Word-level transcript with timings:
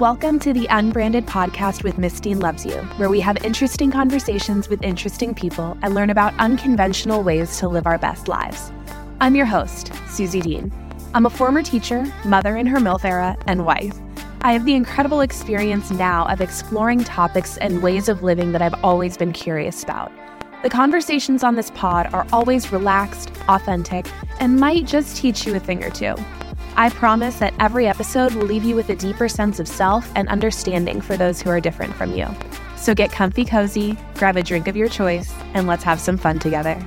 Welcome 0.00 0.38
to 0.38 0.54
the 0.54 0.66
Unbranded 0.70 1.26
Podcast 1.26 1.84
with 1.84 2.22
Dean 2.22 2.40
Loves 2.40 2.64
You, 2.64 2.76
where 2.96 3.10
we 3.10 3.20
have 3.20 3.44
interesting 3.44 3.90
conversations 3.90 4.66
with 4.70 4.82
interesting 4.82 5.34
people 5.34 5.76
and 5.82 5.94
learn 5.94 6.08
about 6.08 6.32
unconventional 6.38 7.22
ways 7.22 7.58
to 7.58 7.68
live 7.68 7.86
our 7.86 7.98
best 7.98 8.26
lives. 8.26 8.72
I'm 9.20 9.36
your 9.36 9.44
host, 9.44 9.92
Suzy 10.08 10.40
Dean. 10.40 10.72
I'm 11.12 11.26
a 11.26 11.30
former 11.30 11.62
teacher, 11.62 12.10
mother 12.24 12.56
in 12.56 12.66
her 12.68 12.78
MILF 12.78 13.04
era, 13.04 13.36
and 13.46 13.66
wife. 13.66 13.94
I 14.40 14.54
have 14.54 14.64
the 14.64 14.72
incredible 14.74 15.20
experience 15.20 15.90
now 15.90 16.24
of 16.28 16.40
exploring 16.40 17.04
topics 17.04 17.58
and 17.58 17.82
ways 17.82 18.08
of 18.08 18.22
living 18.22 18.52
that 18.52 18.62
I've 18.62 18.82
always 18.82 19.18
been 19.18 19.34
curious 19.34 19.82
about. 19.82 20.10
The 20.62 20.70
conversations 20.70 21.44
on 21.44 21.56
this 21.56 21.70
pod 21.72 22.08
are 22.14 22.26
always 22.32 22.72
relaxed, 22.72 23.32
authentic, 23.50 24.06
and 24.40 24.56
might 24.56 24.86
just 24.86 25.18
teach 25.18 25.46
you 25.46 25.54
a 25.56 25.60
thing 25.60 25.84
or 25.84 25.90
two. 25.90 26.14
I 26.76 26.90
promise 26.90 27.38
that 27.40 27.54
every 27.60 27.86
episode 27.86 28.34
will 28.34 28.46
leave 28.46 28.64
you 28.64 28.74
with 28.74 28.88
a 28.88 28.96
deeper 28.96 29.28
sense 29.28 29.60
of 29.60 29.68
self 29.68 30.10
and 30.14 30.28
understanding 30.28 31.00
for 31.00 31.16
those 31.16 31.40
who 31.42 31.50
are 31.50 31.60
different 31.60 31.94
from 31.94 32.12
you. 32.14 32.26
So 32.76 32.94
get 32.94 33.12
comfy 33.12 33.44
cozy, 33.44 33.96
grab 34.14 34.36
a 34.36 34.42
drink 34.42 34.68
of 34.68 34.76
your 34.76 34.88
choice, 34.88 35.32
and 35.54 35.66
let's 35.66 35.84
have 35.84 36.00
some 36.00 36.16
fun 36.16 36.38
together. 36.38 36.78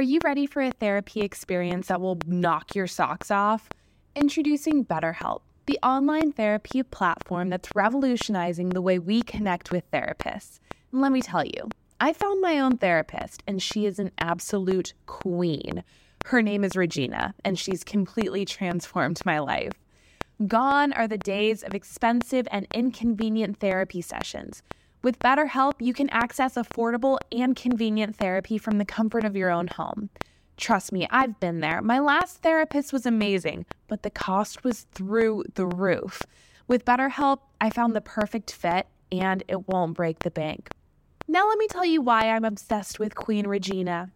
Are 0.00 0.02
you 0.02 0.20
ready 0.24 0.46
for 0.46 0.62
a 0.62 0.70
therapy 0.70 1.20
experience 1.20 1.88
that 1.88 2.00
will 2.00 2.18
knock 2.26 2.74
your 2.74 2.86
socks 2.86 3.30
off? 3.30 3.68
Introducing 4.16 4.82
BetterHelp, 4.82 5.40
the 5.70 5.78
online 5.86 6.32
therapy 6.32 6.82
platform 6.82 7.48
that's 7.48 7.76
revolutionizing 7.76 8.70
the 8.70 8.82
way 8.82 8.98
we 8.98 9.22
connect 9.22 9.70
with 9.70 9.88
therapists. 9.92 10.58
And 10.90 11.00
let 11.00 11.12
me 11.12 11.22
tell 11.22 11.44
you, 11.44 11.68
I 12.00 12.12
found 12.12 12.40
my 12.40 12.58
own 12.58 12.76
therapist, 12.76 13.44
and 13.46 13.62
she 13.62 13.86
is 13.86 14.00
an 14.00 14.10
absolute 14.18 14.94
queen. 15.06 15.84
Her 16.26 16.42
name 16.42 16.64
is 16.64 16.74
Regina, 16.74 17.36
and 17.44 17.56
she's 17.56 17.84
completely 17.84 18.44
transformed 18.44 19.20
my 19.24 19.38
life. 19.38 19.74
Gone 20.48 20.92
are 20.92 21.06
the 21.06 21.18
days 21.18 21.62
of 21.62 21.72
expensive 21.72 22.48
and 22.50 22.66
inconvenient 22.74 23.60
therapy 23.60 24.02
sessions. 24.02 24.64
With 25.04 25.20
BetterHelp, 25.20 25.74
you 25.78 25.94
can 25.94 26.10
access 26.10 26.56
affordable 26.56 27.18
and 27.30 27.54
convenient 27.54 28.16
therapy 28.16 28.58
from 28.58 28.78
the 28.78 28.84
comfort 28.84 29.24
of 29.24 29.36
your 29.36 29.50
own 29.50 29.68
home. 29.68 30.10
Trust 30.56 30.90
me, 30.90 31.06
I've 31.10 31.38
been 31.38 31.60
there. 31.60 31.80
My 31.80 32.00
last 32.00 32.42
therapist 32.42 32.92
was 32.92 33.06
amazing, 33.06 33.66
but 33.90 34.04
the 34.04 34.08
cost 34.10 34.64
was 34.64 34.86
through 34.92 35.44
the 35.56 35.66
roof. 35.66 36.22
With 36.68 36.84
BetterHelp, 36.84 37.40
I 37.60 37.68
found 37.68 37.94
the 37.94 38.00
perfect 38.00 38.52
fit 38.52 38.86
and 39.12 39.42
it 39.48 39.68
won't 39.68 39.94
break 39.94 40.20
the 40.20 40.30
bank. 40.30 40.70
Now, 41.26 41.48
let 41.48 41.58
me 41.58 41.66
tell 41.66 41.84
you 41.84 42.00
why 42.00 42.30
I'm 42.30 42.44
obsessed 42.44 43.00
with 43.00 43.16
Queen 43.16 43.48
Regina. 43.48 44.12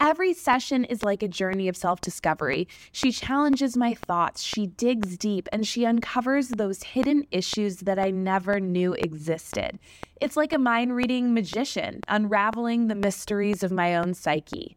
Every 0.00 0.32
session 0.32 0.84
is 0.84 1.04
like 1.04 1.22
a 1.22 1.28
journey 1.28 1.68
of 1.68 1.76
self 1.76 2.00
discovery. 2.00 2.66
She 2.90 3.12
challenges 3.12 3.76
my 3.76 3.94
thoughts, 3.94 4.42
she 4.42 4.66
digs 4.66 5.16
deep, 5.16 5.48
and 5.52 5.66
she 5.66 5.86
uncovers 5.86 6.48
those 6.48 6.82
hidden 6.82 7.24
issues 7.30 7.76
that 7.80 7.98
I 7.98 8.10
never 8.10 8.58
knew 8.58 8.94
existed. 8.94 9.78
It's 10.20 10.36
like 10.36 10.52
a 10.52 10.58
mind 10.58 10.96
reading 10.96 11.34
magician, 11.34 12.00
unraveling 12.08 12.88
the 12.88 12.94
mysteries 12.94 13.62
of 13.62 13.70
my 13.70 13.94
own 13.94 14.14
psyche. 14.14 14.76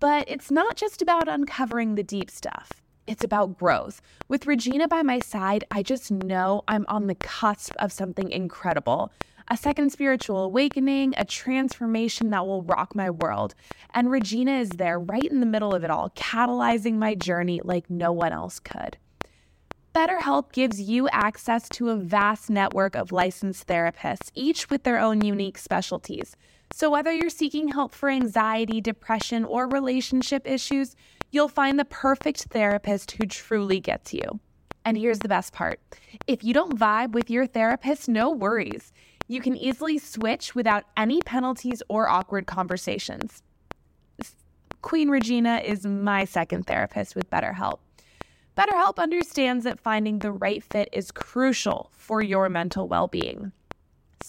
But 0.00 0.24
it's 0.28 0.50
not 0.50 0.76
just 0.76 1.02
about 1.02 1.28
uncovering 1.28 1.94
the 1.94 2.02
deep 2.02 2.30
stuff. 2.30 2.82
It's 3.06 3.22
about 3.22 3.58
growth. 3.58 4.00
With 4.28 4.46
Regina 4.46 4.88
by 4.88 5.02
my 5.02 5.20
side, 5.20 5.64
I 5.70 5.82
just 5.82 6.10
know 6.10 6.62
I'm 6.68 6.86
on 6.88 7.06
the 7.06 7.14
cusp 7.14 7.74
of 7.78 7.92
something 7.92 8.30
incredible 8.30 9.12
a 9.52 9.56
second 9.56 9.90
spiritual 9.90 10.44
awakening, 10.44 11.12
a 11.16 11.24
transformation 11.24 12.30
that 12.30 12.46
will 12.46 12.62
rock 12.62 12.94
my 12.94 13.10
world. 13.10 13.52
And 13.92 14.08
Regina 14.08 14.52
is 14.52 14.68
there 14.70 14.98
right 15.00 15.24
in 15.24 15.40
the 15.40 15.46
middle 15.46 15.74
of 15.74 15.82
it 15.82 15.90
all, 15.90 16.10
catalyzing 16.10 16.94
my 16.94 17.16
journey 17.16 17.60
like 17.64 17.90
no 17.90 18.12
one 18.12 18.32
else 18.32 18.60
could. 18.60 18.96
BetterHelp 19.92 20.52
gives 20.52 20.80
you 20.80 21.08
access 21.08 21.68
to 21.70 21.88
a 21.88 21.96
vast 21.96 22.48
network 22.48 22.94
of 22.94 23.10
licensed 23.10 23.66
therapists, 23.66 24.30
each 24.36 24.70
with 24.70 24.84
their 24.84 25.00
own 25.00 25.20
unique 25.20 25.58
specialties. 25.58 26.36
So, 26.72 26.90
whether 26.90 27.12
you're 27.12 27.30
seeking 27.30 27.68
help 27.68 27.94
for 27.94 28.08
anxiety, 28.08 28.80
depression, 28.80 29.44
or 29.44 29.68
relationship 29.68 30.46
issues, 30.46 30.94
you'll 31.30 31.48
find 31.48 31.78
the 31.78 31.84
perfect 31.84 32.44
therapist 32.44 33.12
who 33.12 33.26
truly 33.26 33.80
gets 33.80 34.14
you. 34.14 34.40
And 34.84 34.96
here's 34.96 35.18
the 35.18 35.28
best 35.28 35.52
part 35.52 35.80
if 36.26 36.42
you 36.42 36.54
don't 36.54 36.78
vibe 36.78 37.12
with 37.12 37.30
your 37.30 37.46
therapist, 37.46 38.08
no 38.08 38.30
worries. 38.30 38.92
You 39.28 39.40
can 39.40 39.56
easily 39.56 39.98
switch 39.98 40.54
without 40.54 40.84
any 40.96 41.20
penalties 41.20 41.82
or 41.88 42.08
awkward 42.08 42.46
conversations. 42.46 43.42
Queen 44.82 45.08
Regina 45.10 45.60
is 45.64 45.86
my 45.86 46.24
second 46.24 46.66
therapist 46.66 47.14
with 47.14 47.30
BetterHelp. 47.30 47.78
BetterHelp 48.56 48.98
understands 48.98 49.64
that 49.64 49.78
finding 49.78 50.18
the 50.18 50.32
right 50.32 50.64
fit 50.64 50.88
is 50.92 51.10
crucial 51.10 51.90
for 51.94 52.22
your 52.22 52.48
mental 52.48 52.88
well 52.88 53.06
being. 53.06 53.52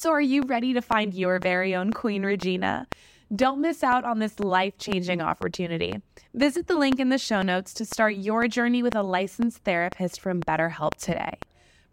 So, 0.02 0.12
are 0.14 0.20
you 0.20 0.42
ready 0.42 0.74
to 0.74 0.82
find 0.82 1.14
your 1.14 1.38
very 1.38 1.76
own 1.76 1.94
Queen 1.94 2.26
Regina? 2.26 2.88
Don't 3.36 3.62
miss 3.62 3.84
out 3.84 4.04
on 4.04 4.18
this 4.18 4.40
life 4.40 4.76
changing 4.80 5.22
opportunity. 5.22 5.94
Visit 6.34 6.66
the 6.66 6.76
link 6.76 7.00
in 7.00 7.10
the 7.10 7.20
show 7.20 7.44
notes 7.44 7.72
to 7.76 7.86
start 7.86 8.16
your 8.16 8.48
journey 8.48 8.82
with 8.82 8.96
a 8.96 9.04
licensed 9.04 9.60
therapist 9.60 10.20
from 10.20 10.42
BetterHelp 10.42 10.96
today. 10.96 11.38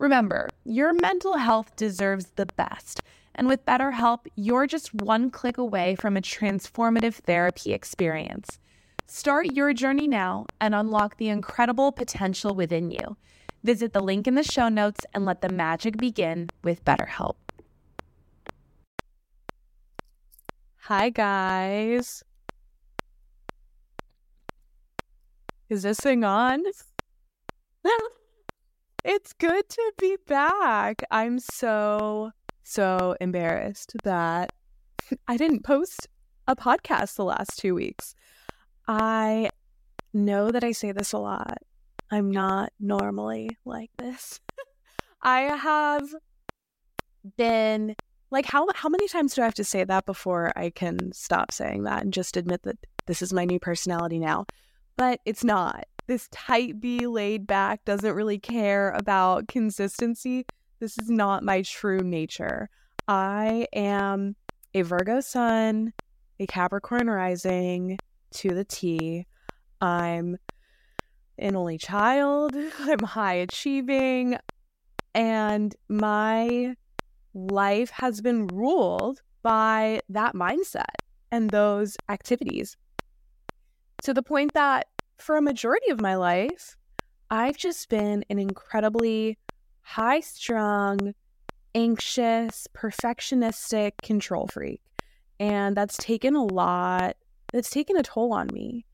Remember, 0.00 0.48
your 0.64 0.94
mental 0.94 1.36
health 1.36 1.76
deserves 1.76 2.28
the 2.36 2.46
best. 2.46 3.02
And 3.34 3.46
with 3.46 3.66
BetterHelp, 3.66 4.20
you're 4.36 4.66
just 4.66 4.94
one 4.94 5.30
click 5.30 5.58
away 5.58 5.94
from 5.94 6.16
a 6.16 6.22
transformative 6.22 7.16
therapy 7.16 7.74
experience. 7.74 8.58
Start 9.06 9.52
your 9.52 9.74
journey 9.74 10.08
now 10.08 10.46
and 10.62 10.74
unlock 10.74 11.18
the 11.18 11.28
incredible 11.28 11.92
potential 11.92 12.54
within 12.54 12.90
you. 12.90 13.18
Visit 13.62 13.92
the 13.92 14.00
link 14.00 14.26
in 14.26 14.34
the 14.34 14.42
show 14.42 14.70
notes 14.70 15.04
and 15.12 15.26
let 15.26 15.42
the 15.42 15.50
magic 15.50 15.98
begin 15.98 16.48
with 16.64 16.82
BetterHelp. 16.86 17.34
Hi, 20.88 21.10
guys. 21.10 22.24
Is 25.68 25.82
this 25.82 26.00
thing 26.00 26.24
on? 26.24 26.62
It's 29.04 29.34
good 29.34 29.68
to 29.68 29.92
be 29.98 30.16
back. 30.26 31.02
I'm 31.10 31.40
so, 31.40 32.30
so 32.62 33.16
embarrassed 33.20 33.92
that 34.02 34.50
I 35.28 35.36
didn't 35.36 35.62
post 35.62 36.08
a 36.46 36.56
podcast 36.56 37.16
the 37.16 37.24
last 37.24 37.58
two 37.58 37.74
weeks. 37.74 38.14
I 38.86 39.50
know 40.14 40.50
that 40.50 40.64
I 40.64 40.72
say 40.72 40.92
this 40.92 41.12
a 41.12 41.18
lot. 41.18 41.58
I'm 42.10 42.30
not 42.30 42.72
normally 42.80 43.50
like 43.66 43.90
this. 43.98 44.40
I 45.22 45.40
have 45.40 46.14
been 47.36 47.94
like 48.30 48.46
how 48.46 48.66
how 48.74 48.88
many 48.88 49.08
times 49.08 49.34
do 49.34 49.42
I 49.42 49.44
have 49.44 49.54
to 49.54 49.64
say 49.64 49.84
that 49.84 50.06
before 50.06 50.52
I 50.56 50.70
can 50.70 51.12
stop 51.12 51.52
saying 51.52 51.84
that 51.84 52.02
and 52.02 52.12
just 52.12 52.36
admit 52.36 52.62
that 52.62 52.76
this 53.06 53.22
is 53.22 53.32
my 53.32 53.44
new 53.44 53.58
personality 53.58 54.18
now? 54.18 54.46
But 54.96 55.20
it's 55.24 55.44
not 55.44 55.84
this 56.08 56.28
type 56.32 56.76
B 56.80 57.06
laid 57.06 57.46
back 57.46 57.84
doesn't 57.84 58.14
really 58.14 58.38
care 58.38 58.90
about 58.92 59.46
consistency. 59.46 60.46
This 60.80 60.98
is 60.98 61.10
not 61.10 61.44
my 61.44 61.62
true 61.62 62.00
nature. 62.00 62.68
I 63.06 63.66
am 63.72 64.34
a 64.74 64.82
Virgo 64.82 65.20
sun, 65.20 65.92
a 66.40 66.46
Capricorn 66.46 67.08
rising 67.08 67.98
to 68.32 68.54
the 68.54 68.64
T. 68.64 69.26
I'm 69.80 70.38
an 71.38 71.56
only 71.56 71.78
child. 71.78 72.56
I'm 72.80 73.00
high 73.00 73.34
achieving. 73.34 74.36
And 75.14 75.74
my 75.88 76.74
life 77.34 77.90
has 77.90 78.20
been 78.20 78.46
ruled 78.48 79.22
by 79.42 80.00
that 80.08 80.34
mindset 80.34 80.94
and 81.30 81.50
those 81.50 81.96
activities 82.08 82.76
to 84.02 84.14
the 84.14 84.22
point 84.22 84.54
that 84.54 84.86
for 85.18 85.36
a 85.36 85.42
majority 85.42 85.90
of 85.90 86.00
my 86.00 86.14
life, 86.14 86.76
I've 87.30 87.56
just 87.56 87.88
been 87.88 88.24
an 88.30 88.38
incredibly 88.38 89.38
high 89.80 90.20
strung, 90.20 91.14
anxious, 91.74 92.68
perfectionistic 92.74 93.92
control 94.02 94.46
freak. 94.46 94.80
And 95.40 95.76
that's 95.76 95.96
taken 95.96 96.34
a 96.34 96.44
lot, 96.44 97.16
that's 97.52 97.70
taken 97.70 97.96
a 97.96 98.02
toll 98.02 98.32
on 98.32 98.48
me 98.52 98.86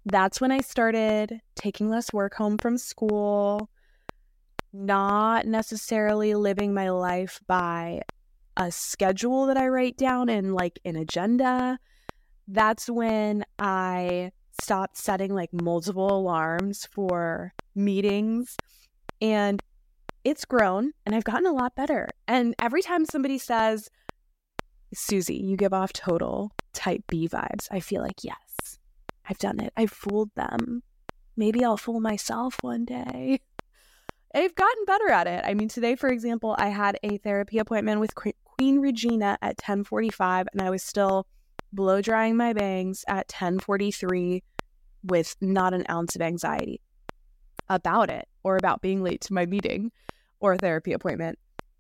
that's 0.05 0.41
when 0.41 0.51
I 0.51 0.61
started 0.61 1.41
taking 1.55 1.91
less 1.91 2.13
work 2.13 2.35
home 2.35 2.59
from 2.59 2.79
school, 2.79 3.71
not 4.73 5.47
necessarily 5.47 6.35
living 6.35 6.75
my 6.75 6.91
life 6.91 7.41
by 7.47 8.03
a 8.57 8.73
schedule 8.73 9.47
that 9.47 9.57
I 9.57 9.69
write 9.69 9.97
down 9.97 10.29
and 10.29 10.55
like 10.55 10.81
an 10.85 10.97
agenda. 10.97 11.79
That's 12.49 12.89
when 12.89 13.45
I 13.59 14.33
stopped 14.61 14.97
setting 14.97 15.35
like 15.35 15.53
multiple 15.53 16.11
alarms 16.17 16.89
for 16.91 17.53
meetings 17.75 18.57
and 19.21 19.63
it's 20.25 20.45
grown 20.45 20.93
and 21.05 21.15
I've 21.15 21.25
gotten 21.25 21.47
a 21.47 21.53
lot 21.53 21.75
better. 21.75 22.09
And 22.27 22.55
every 22.59 22.83
time 22.83 23.05
somebody 23.05 23.39
says, 23.39 23.91
Suzy, 24.95 25.37
you 25.37 25.57
give 25.57 25.75
off 25.75 25.93
total 25.93 26.53
type 26.73 27.03
B 27.07 27.29
vibes, 27.29 27.69
I 27.71 27.81
feel 27.81 28.03
like, 28.03 28.25
yes, 28.25 28.79
I've 29.29 29.39
done 29.39 29.61
it. 29.61 29.73
I've 29.77 29.91
fooled 29.91 30.31
them. 30.35 30.83
Maybe 31.37 31.63
I'll 31.65 31.77
fool 31.77 32.01
myself 32.01 32.57
one 32.63 32.87
day. 32.87 33.41
I've 34.35 34.55
gotten 34.55 34.85
better 34.87 35.11
at 35.11 35.27
it. 35.27 35.45
I 35.45 35.55
mean, 35.55 35.69
today, 35.69 35.97
for 35.97 36.09
example, 36.09 36.55
I 36.59 36.69
had 36.69 36.99
a 37.03 37.19
therapy 37.19 37.59
appointment 37.59 38.01
with 38.01 38.15
Queen 38.15 38.81
Regina 38.81 39.39
at 39.41 39.59
1045 39.59 40.49
and 40.53 40.63
I 40.63 40.71
was 40.71 40.83
still 40.83 41.27
blow 41.73 42.01
drying 42.01 42.37
my 42.37 42.53
bangs 42.53 43.05
at 43.09 43.31
1043 43.31 44.43
with 45.05 45.37
not 45.41 45.75
an 45.75 45.85
ounce 45.89 46.17
of 46.17 46.23
anxiety 46.23 46.81
about 47.69 48.11
it 48.11 48.27
or 48.43 48.57
about 48.57 48.83
being 48.83 49.03
late 49.03 49.21
to 49.23 49.33
my 49.33 49.47
meeting 49.47 49.93
or 50.41 50.57
therapy 50.57 50.93
appointment. 50.93 51.39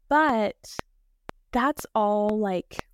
But 0.08 0.56
that's 1.52 1.86
all 1.94 2.38
like 2.38 2.86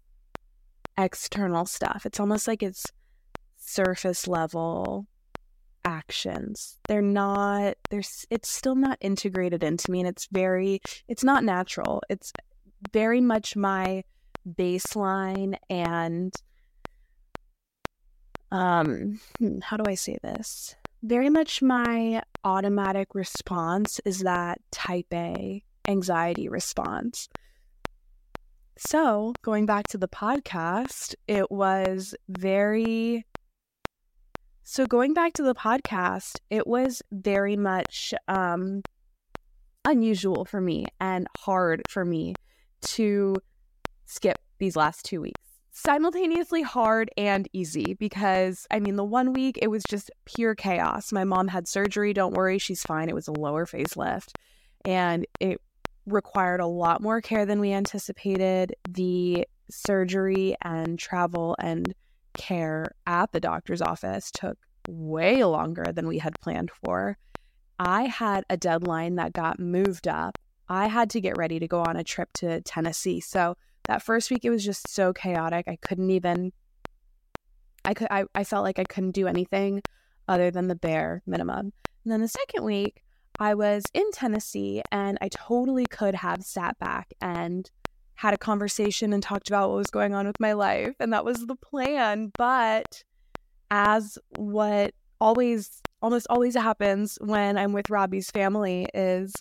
external 0.96 1.66
stuff. 1.66 2.06
It's 2.06 2.20
almost 2.20 2.46
like 2.46 2.62
it's 2.62 2.86
surface 3.56 4.28
level 4.28 5.06
actions. 5.84 6.78
They're 6.88 7.02
not 7.02 7.76
there's 7.90 8.26
it's 8.31 8.48
still 8.48 8.75
not 8.75 8.98
integrated 9.00 9.62
into 9.62 9.90
me 9.90 10.00
and 10.00 10.08
it's 10.08 10.28
very 10.31 10.81
it's 11.08 11.25
not 11.25 11.44
natural. 11.44 12.02
It's 12.08 12.32
very 12.92 13.20
much 13.20 13.56
my 13.56 14.04
baseline 14.46 15.56
and 15.70 16.32
um 18.54 19.18
hmm, 19.38 19.58
how 19.58 19.76
do 19.76 19.84
I 19.86 19.96
say 19.96 20.16
this? 20.22 20.76
Very 21.02 21.28
much 21.28 21.60
my 21.60 22.22
automatic 22.44 23.12
response 23.14 24.00
is 24.04 24.20
that 24.20 24.60
type 24.70 25.12
A 25.12 25.64
anxiety 25.88 26.48
response. 26.48 27.28
So, 28.78 29.34
going 29.42 29.66
back 29.66 29.88
to 29.88 29.98
the 29.98 30.08
podcast, 30.08 31.16
it 31.26 31.50
was 31.50 32.14
very 32.28 33.26
so 34.62 34.86
going 34.86 35.14
back 35.14 35.32
to 35.34 35.42
the 35.42 35.54
podcast, 35.54 36.38
it 36.48 36.66
was 36.66 37.02
very 37.10 37.56
much 37.56 38.14
um 38.28 38.82
unusual 39.84 40.44
for 40.44 40.60
me 40.60 40.86
and 41.00 41.26
hard 41.38 41.82
for 41.88 42.04
me 42.04 42.34
to 42.82 43.34
skip 44.06 44.38
these 44.58 44.76
last 44.76 45.04
2 45.04 45.20
weeks 45.20 45.44
simultaneously 45.74 46.62
hard 46.62 47.10
and 47.16 47.48
easy 47.52 47.94
because 47.94 48.66
I 48.70 48.78
mean, 48.78 48.96
the 48.96 49.04
one 49.04 49.32
week 49.32 49.58
it 49.60 49.68
was 49.68 49.82
just 49.82 50.10
pure 50.24 50.54
chaos. 50.54 51.12
My 51.12 51.24
mom 51.24 51.48
had 51.48 51.68
surgery. 51.68 52.14
Don't 52.14 52.32
worry, 52.32 52.58
she's 52.58 52.82
fine. 52.82 53.08
It 53.08 53.14
was 53.14 53.28
a 53.28 53.32
lower 53.32 53.66
facelift 53.66 54.30
and 54.84 55.26
it 55.40 55.60
required 56.06 56.60
a 56.60 56.66
lot 56.66 57.02
more 57.02 57.20
care 57.20 57.44
than 57.44 57.60
we 57.60 57.72
anticipated. 57.72 58.76
The 58.88 59.46
surgery 59.68 60.54
and 60.62 60.98
travel 60.98 61.56
and 61.58 61.92
care 62.38 62.94
at 63.06 63.32
the 63.32 63.40
doctor's 63.40 63.82
office 63.82 64.30
took 64.30 64.58
way 64.88 65.42
longer 65.44 65.86
than 65.92 66.06
we 66.06 66.18
had 66.18 66.40
planned 66.40 66.70
for. 66.70 67.18
I 67.80 68.04
had 68.04 68.44
a 68.48 68.56
deadline 68.56 69.16
that 69.16 69.32
got 69.32 69.58
moved 69.58 70.06
up. 70.06 70.38
I 70.68 70.86
had 70.86 71.10
to 71.10 71.20
get 71.20 71.36
ready 71.36 71.58
to 71.58 71.66
go 71.66 71.80
on 71.80 71.96
a 71.96 72.04
trip 72.04 72.32
to 72.34 72.60
Tennessee. 72.60 73.20
So 73.20 73.56
that 73.88 74.02
first 74.02 74.31
week 74.31 74.44
it 74.44 74.50
was 74.50 74.64
just 74.64 74.88
so 74.88 75.12
chaotic. 75.12 75.66
I 75.69 75.76
couldn't 75.76 76.10
even 76.10 76.52
I 77.84 77.94
could 77.94 78.08
I, 78.10 78.25
I 78.34 78.44
felt 78.44 78.64
like 78.64 78.78
I 78.78 78.84
couldn't 78.84 79.12
do 79.12 79.26
anything 79.26 79.82
other 80.28 80.50
than 80.50 80.69
the 80.69 80.75
bare 80.75 81.22
minimum. 81.26 81.72
And 82.04 82.12
then 82.12 82.20
the 82.20 82.28
second 82.28 82.64
week 82.64 83.02
I 83.38 83.54
was 83.54 83.84
in 83.92 84.10
Tennessee 84.12 84.82
and 84.92 85.19
I 85.20 85.28
totally 85.28 85.86
could 85.86 86.14
have 86.14 86.42
sat 86.42 86.78
back 86.78 87.12
and 87.20 87.70
had 88.14 88.32
a 88.32 88.38
conversation 88.38 89.12
and 89.12 89.22
talked 89.22 89.48
about 89.48 89.70
what 89.70 89.76
was 89.76 89.90
going 89.90 90.14
on 90.14 90.26
with 90.26 90.38
my 90.38 90.52
life 90.52 90.94
and 91.00 91.12
that 91.12 91.25
was 91.25 91.46
the 91.46 91.56
plan, 91.56 92.31
but 92.38 93.02
as 93.70 94.19
what 94.36 94.94
always 95.20 95.82
almost 96.00 96.26
always 96.31 96.54
happens 96.54 97.19
when 97.20 97.56
I'm 97.56 97.72
with 97.72 97.90
Robbie's 97.90 98.31
family 98.31 98.86
is 98.94 99.32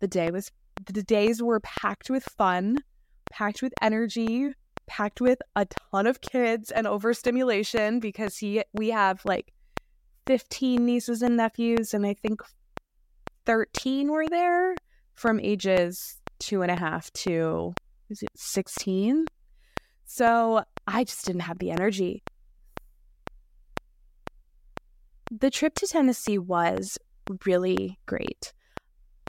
the 0.00 0.06
day 0.06 0.30
was 0.30 0.52
the 0.84 1.02
days 1.02 1.42
were 1.42 1.60
packed 1.60 2.10
with 2.10 2.24
fun 2.24 2.78
packed 3.36 3.60
with 3.60 3.74
energy, 3.82 4.48
packed 4.86 5.20
with 5.20 5.38
a 5.56 5.66
ton 5.66 6.06
of 6.06 6.22
kids 6.22 6.70
and 6.70 6.86
overstimulation 6.86 8.00
because 8.00 8.38
he 8.38 8.62
we 8.72 8.88
have 8.88 9.20
like 9.26 9.52
15 10.26 10.86
nieces 10.86 11.20
and 11.20 11.36
nephews 11.36 11.92
and 11.92 12.06
I 12.06 12.14
think 12.14 12.40
13 13.44 14.10
were 14.10 14.26
there 14.28 14.74
from 15.14 15.38
ages 15.38 16.16
two 16.38 16.62
and 16.62 16.70
a 16.70 16.76
half 16.76 17.12
to 17.12 17.74
is 18.08 18.22
it 18.22 18.30
16? 18.36 19.26
So 20.06 20.64
I 20.86 21.04
just 21.04 21.26
didn't 21.26 21.42
have 21.42 21.58
the 21.58 21.72
energy. 21.72 22.22
The 25.30 25.50
trip 25.50 25.74
to 25.74 25.86
Tennessee 25.86 26.38
was 26.38 26.96
really 27.44 27.98
great. 28.06 28.54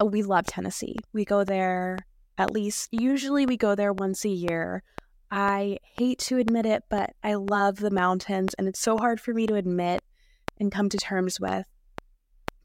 We 0.01 0.21
love 0.21 0.45
Tennessee. 0.45 0.95
We 1.11 1.25
go 1.25 1.43
there 1.43 1.97
at 2.37 2.51
least 2.51 2.89
usually 2.91 3.45
we 3.45 3.57
go 3.57 3.75
there 3.75 3.93
once 3.93 4.23
a 4.25 4.29
year. 4.29 4.83
I 5.29 5.79
hate 5.97 6.19
to 6.19 6.37
admit 6.37 6.65
it, 6.65 6.83
but 6.89 7.13
I 7.23 7.33
love 7.33 7.77
the 7.77 7.91
mountains 7.91 8.53
and 8.53 8.67
it's 8.67 8.79
so 8.79 8.97
hard 8.97 9.19
for 9.19 9.33
me 9.33 9.47
to 9.47 9.55
admit 9.55 10.03
and 10.59 10.71
come 10.71 10.89
to 10.89 10.97
terms 10.97 11.39
with 11.39 11.67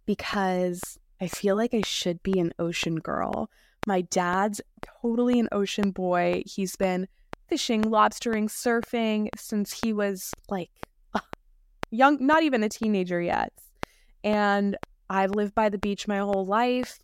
because 0.06 0.98
I 1.20 1.28
feel 1.28 1.56
like 1.56 1.74
I 1.74 1.82
should 1.82 2.22
be 2.22 2.38
an 2.38 2.52
ocean 2.58 2.96
girl. 2.96 3.50
My 3.86 4.02
dad's 4.02 4.60
totally 5.00 5.40
an 5.40 5.48
ocean 5.52 5.90
boy. 5.90 6.42
He's 6.46 6.76
been 6.76 7.08
fishing, 7.48 7.82
lobstering, 7.82 8.48
surfing 8.48 9.28
since 9.36 9.80
he 9.82 9.92
was 9.92 10.32
like 10.48 10.70
young, 11.90 12.24
not 12.24 12.42
even 12.42 12.62
a 12.62 12.68
teenager 12.68 13.20
yet. 13.20 13.52
And 14.22 14.76
I've 15.10 15.32
lived 15.32 15.54
by 15.54 15.68
the 15.68 15.78
beach 15.78 16.06
my 16.06 16.18
whole 16.18 16.46
life 16.46 16.98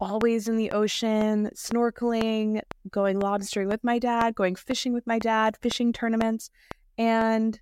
always 0.00 0.48
in 0.48 0.56
the 0.56 0.70
ocean, 0.70 1.50
snorkeling, 1.54 2.62
going 2.90 3.20
lobstering 3.20 3.68
with 3.68 3.84
my 3.84 3.98
dad, 3.98 4.34
going 4.34 4.56
fishing 4.56 4.92
with 4.92 5.06
my 5.06 5.18
dad, 5.18 5.56
fishing 5.60 5.92
tournaments. 5.92 6.50
And 6.96 7.60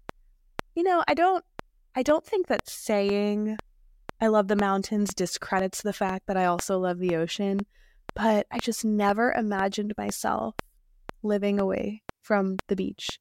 you 0.75 0.83
know, 0.83 1.03
I 1.09 1.15
don't 1.15 1.45
I 1.95 2.03
don't 2.03 2.25
think 2.25 2.47
that 2.47 2.69
saying 2.69 3.57
I 4.21 4.29
love 4.29 4.49
the 4.49 4.57
mountains 4.57 5.15
discredits 5.15 5.83
the 5.83 5.93
fact 5.93 6.27
that 6.27 6.37
I 6.37 6.47
also 6.47 6.79
love 6.79 6.99
the 6.99 7.17
ocean, 7.17 7.61
but 8.15 8.47
I 8.51 8.59
just 8.59 8.85
never 8.85 9.33
imagined 9.33 9.95
myself 9.97 10.55
living 11.23 11.61
away 11.61 12.03
from 12.23 12.57
the 12.69 12.77
beach. 12.77 13.19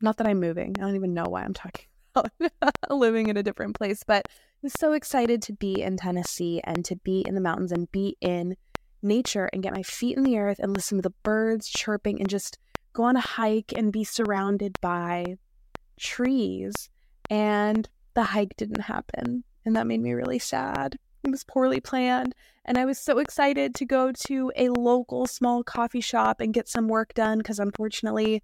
Not 0.00 0.16
that 0.18 0.26
I'm 0.26 0.40
moving. 0.40 0.74
I 0.78 0.82
don't 0.82 0.96
even 0.96 1.14
know 1.14 1.26
why 1.28 1.42
I'm 1.42 1.54
talking 1.54 1.86
living 2.90 3.28
in 3.28 3.36
a 3.36 3.42
different 3.42 3.76
place, 3.76 4.02
but 4.06 4.26
was 4.64 4.72
so 4.72 4.92
excited 4.92 5.42
to 5.42 5.52
be 5.52 5.82
in 5.82 5.96
Tennessee 5.96 6.60
and 6.64 6.84
to 6.86 6.96
be 6.96 7.22
in 7.26 7.34
the 7.34 7.40
mountains 7.40 7.70
and 7.70 7.92
be 7.92 8.16
in 8.20 8.56
nature 9.02 9.50
and 9.52 9.62
get 9.62 9.74
my 9.74 9.82
feet 9.82 10.16
in 10.16 10.24
the 10.24 10.38
earth 10.38 10.58
and 10.58 10.74
listen 10.74 10.98
to 10.98 11.02
the 11.02 11.14
birds 11.22 11.68
chirping 11.68 12.18
and 12.18 12.28
just 12.28 12.58
go 12.94 13.02
on 13.04 13.16
a 13.16 13.20
hike 13.20 13.72
and 13.76 13.92
be 13.92 14.02
surrounded 14.02 14.80
by 14.80 15.36
trees. 16.00 16.88
And 17.28 17.88
the 18.14 18.22
hike 18.22 18.56
didn't 18.56 18.80
happen. 18.80 19.44
And 19.66 19.76
that 19.76 19.86
made 19.86 20.00
me 20.00 20.12
really 20.12 20.38
sad. 20.38 20.98
It 21.22 21.30
was 21.30 21.44
poorly 21.44 21.80
planned. 21.80 22.34
And 22.64 22.78
I 22.78 22.86
was 22.86 22.98
so 22.98 23.18
excited 23.18 23.74
to 23.74 23.84
go 23.84 24.12
to 24.26 24.50
a 24.56 24.70
local 24.70 25.26
small 25.26 25.62
coffee 25.62 26.00
shop 26.00 26.40
and 26.40 26.54
get 26.54 26.68
some 26.68 26.88
work 26.88 27.12
done 27.12 27.38
because 27.38 27.58
unfortunately 27.58 28.42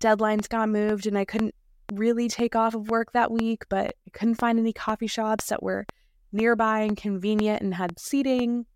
deadlines 0.00 0.48
got 0.48 0.70
moved 0.70 1.06
and 1.06 1.18
I 1.18 1.26
couldn't 1.26 1.54
really 1.92 2.28
take 2.28 2.54
off 2.54 2.74
of 2.74 2.90
work 2.90 3.12
that 3.12 3.30
week, 3.30 3.64
but 3.68 3.96
I 4.06 4.10
couldn't 4.12 4.36
find 4.36 4.58
any 4.58 4.72
coffee 4.72 5.06
shops 5.06 5.46
that 5.46 5.62
were 5.62 5.86
nearby 6.32 6.80
and 6.80 6.96
convenient 6.96 7.62
and 7.62 7.74
had 7.74 7.98
seating. 7.98 8.66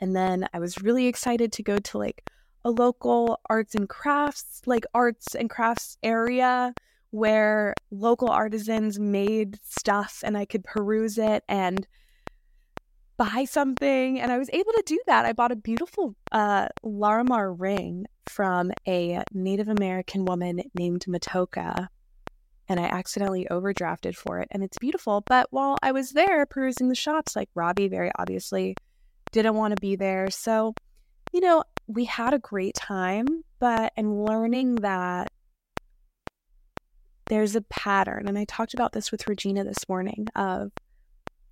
And 0.00 0.14
then 0.14 0.48
I 0.52 0.58
was 0.58 0.82
really 0.82 1.06
excited 1.06 1.52
to 1.52 1.62
go 1.62 1.78
to 1.78 1.98
like 1.98 2.28
a 2.64 2.70
local 2.70 3.40
arts 3.48 3.74
and 3.74 3.88
crafts, 3.88 4.62
like 4.66 4.84
arts 4.92 5.34
and 5.34 5.48
crafts 5.48 5.96
area 6.02 6.74
where 7.10 7.74
local 7.90 8.28
artisans 8.28 8.98
made 8.98 9.58
stuff 9.62 10.22
and 10.24 10.36
I 10.36 10.44
could 10.44 10.64
peruse 10.64 11.18
it 11.18 11.44
and 11.48 11.86
buy 13.16 13.46
something. 13.48 14.20
And 14.20 14.30
I 14.32 14.38
was 14.38 14.50
able 14.52 14.72
to 14.72 14.82
do 14.84 15.00
that. 15.06 15.24
I 15.24 15.32
bought 15.32 15.52
a 15.52 15.56
beautiful 15.56 16.14
uh, 16.32 16.68
Larimar 16.84 17.54
ring 17.58 18.06
from 18.28 18.72
a 18.86 19.22
Native 19.32 19.68
American 19.68 20.24
woman 20.24 20.60
named 20.74 21.04
Matoka 21.08 21.88
and 22.68 22.80
I 22.80 22.84
accidentally 22.84 23.46
overdrafted 23.50 24.16
for 24.16 24.40
it 24.40 24.48
and 24.50 24.62
it's 24.62 24.78
beautiful. 24.78 25.22
But 25.26 25.48
while 25.50 25.76
I 25.82 25.92
was 25.92 26.10
there 26.10 26.46
perusing 26.46 26.88
the 26.88 26.94
shops, 26.94 27.36
like 27.36 27.48
Robbie 27.54 27.88
very 27.88 28.10
obviously 28.18 28.76
didn't 29.32 29.54
want 29.54 29.74
to 29.74 29.80
be 29.80 29.96
there. 29.96 30.30
So, 30.30 30.74
you 31.32 31.40
know, 31.40 31.64
we 31.86 32.04
had 32.04 32.34
a 32.34 32.38
great 32.38 32.74
time, 32.74 33.26
but 33.58 33.92
I'm 33.96 34.22
learning 34.22 34.76
that 34.76 35.28
there's 37.28 37.56
a 37.56 37.62
pattern. 37.62 38.28
And 38.28 38.38
I 38.38 38.44
talked 38.44 38.74
about 38.74 38.92
this 38.92 39.10
with 39.10 39.28
Regina 39.28 39.64
this 39.64 39.88
morning 39.88 40.26
of 40.34 40.72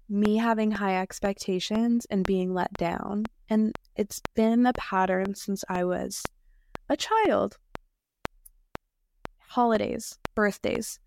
me 0.08 0.36
having 0.36 0.70
high 0.70 1.00
expectations 1.00 2.06
and 2.10 2.24
being 2.24 2.54
let 2.54 2.72
down. 2.74 3.24
And 3.48 3.74
it's 3.96 4.20
been 4.34 4.66
a 4.66 4.72
pattern 4.74 5.34
since 5.34 5.64
I 5.68 5.84
was 5.84 6.22
a 6.88 6.96
child. 6.96 7.56
Holidays, 9.48 10.18
birthdays, 10.34 10.98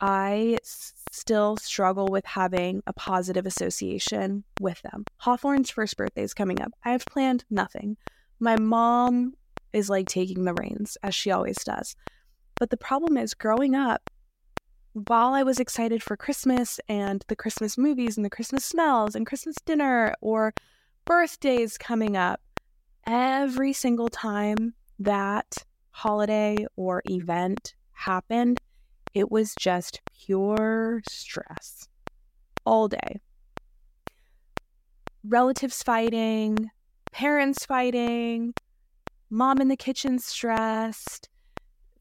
I 0.00 0.58
still 0.64 1.56
struggle 1.56 2.08
with 2.08 2.24
having 2.26 2.82
a 2.86 2.92
positive 2.92 3.46
association 3.46 4.44
with 4.60 4.82
them. 4.82 5.04
Hawthorne's 5.18 5.70
first 5.70 5.96
birthday 5.96 6.22
is 6.22 6.34
coming 6.34 6.60
up. 6.60 6.72
I 6.84 6.92
have 6.92 7.06
planned 7.06 7.44
nothing. 7.50 7.96
My 8.38 8.56
mom 8.56 9.34
is 9.72 9.88
like 9.88 10.08
taking 10.08 10.44
the 10.44 10.54
reins, 10.54 10.98
as 11.02 11.14
she 11.14 11.30
always 11.30 11.56
does. 11.64 11.96
But 12.58 12.70
the 12.70 12.76
problem 12.76 13.16
is, 13.16 13.34
growing 13.34 13.74
up, 13.74 14.10
while 14.92 15.34
I 15.34 15.42
was 15.42 15.60
excited 15.60 16.02
for 16.02 16.16
Christmas 16.16 16.80
and 16.88 17.24
the 17.28 17.36
Christmas 17.36 17.76
movies 17.76 18.16
and 18.16 18.24
the 18.24 18.30
Christmas 18.30 18.64
smells 18.64 19.14
and 19.14 19.26
Christmas 19.26 19.56
dinner 19.64 20.14
or 20.20 20.54
birthdays 21.04 21.76
coming 21.76 22.16
up, 22.16 22.40
every 23.06 23.72
single 23.72 24.08
time 24.08 24.74
that 24.98 25.64
holiday 25.90 26.66
or 26.76 27.02
event 27.10 27.74
happened, 27.92 28.58
it 29.16 29.32
was 29.32 29.54
just 29.58 30.02
pure 30.26 31.00
stress 31.08 31.88
all 32.66 32.86
day. 32.86 33.22
Relatives 35.24 35.82
fighting, 35.82 36.70
parents 37.12 37.64
fighting, 37.64 38.52
mom 39.30 39.58
in 39.62 39.68
the 39.68 39.76
kitchen 39.76 40.18
stressed, 40.18 41.30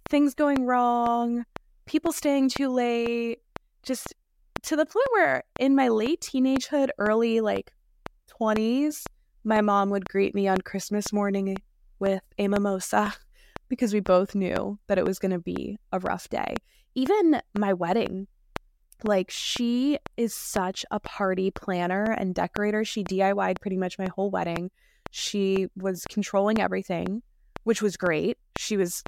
things 0.09 0.33
going 0.33 0.65
wrong, 0.65 1.45
people 1.85 2.11
staying 2.11 2.49
too 2.49 2.67
late, 2.67 3.39
just 3.81 4.13
to 4.63 4.75
the 4.75 4.85
point 4.85 5.07
where 5.13 5.43
in 5.57 5.73
my 5.73 5.87
late 5.87 6.19
teenagehood, 6.19 6.89
early 6.97 7.39
like 7.39 7.71
20s, 8.41 9.03
my 9.45 9.61
mom 9.61 9.89
would 9.89 10.09
greet 10.09 10.35
me 10.35 10.49
on 10.49 10.59
Christmas 10.59 11.13
morning 11.13 11.55
with 11.97 12.21
a 12.37 12.49
mimosa 12.49 13.13
because 13.69 13.93
we 13.93 14.01
both 14.01 14.35
knew 14.35 14.77
that 14.87 14.97
it 14.97 15.05
was 15.05 15.17
going 15.17 15.31
to 15.31 15.39
be 15.39 15.77
a 15.93 15.99
rough 15.99 16.27
day 16.27 16.55
even 16.95 17.41
my 17.57 17.73
wedding 17.73 18.27
like 19.03 19.29
she 19.29 19.99
is 20.17 20.33
such 20.33 20.85
a 20.89 20.99
party 20.99 21.51
planner 21.51 22.03
and 22.03 22.33
decorator. 22.33 22.83
She 22.85 23.03
diy'd 23.03 23.59
pretty 23.61 23.77
much 23.77 23.99
my 23.99 24.07
whole 24.07 24.31
wedding. 24.31 24.71
She 25.11 25.67
was 25.75 26.05
controlling 26.09 26.59
everything 26.59 27.21
which 27.65 27.81
was 27.81 27.97
great. 27.97 28.37
She 28.57 28.77
was 28.77 29.03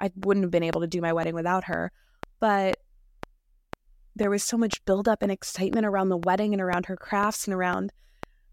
i 0.00 0.10
wouldn't 0.24 0.44
have 0.44 0.50
been 0.50 0.62
able 0.62 0.80
to 0.80 0.86
do 0.86 1.02
my 1.02 1.12
wedding 1.12 1.34
without 1.34 1.64
her. 1.64 1.92
But 2.40 2.78
there 4.16 4.30
was 4.30 4.42
so 4.42 4.56
much 4.56 4.84
buildup 4.84 5.22
and 5.22 5.30
excitement 5.30 5.84
around 5.84 6.08
the 6.08 6.16
wedding 6.16 6.52
and 6.54 6.62
around 6.62 6.86
her 6.86 6.96
crafts 6.96 7.46
and 7.46 7.54
around 7.54 7.92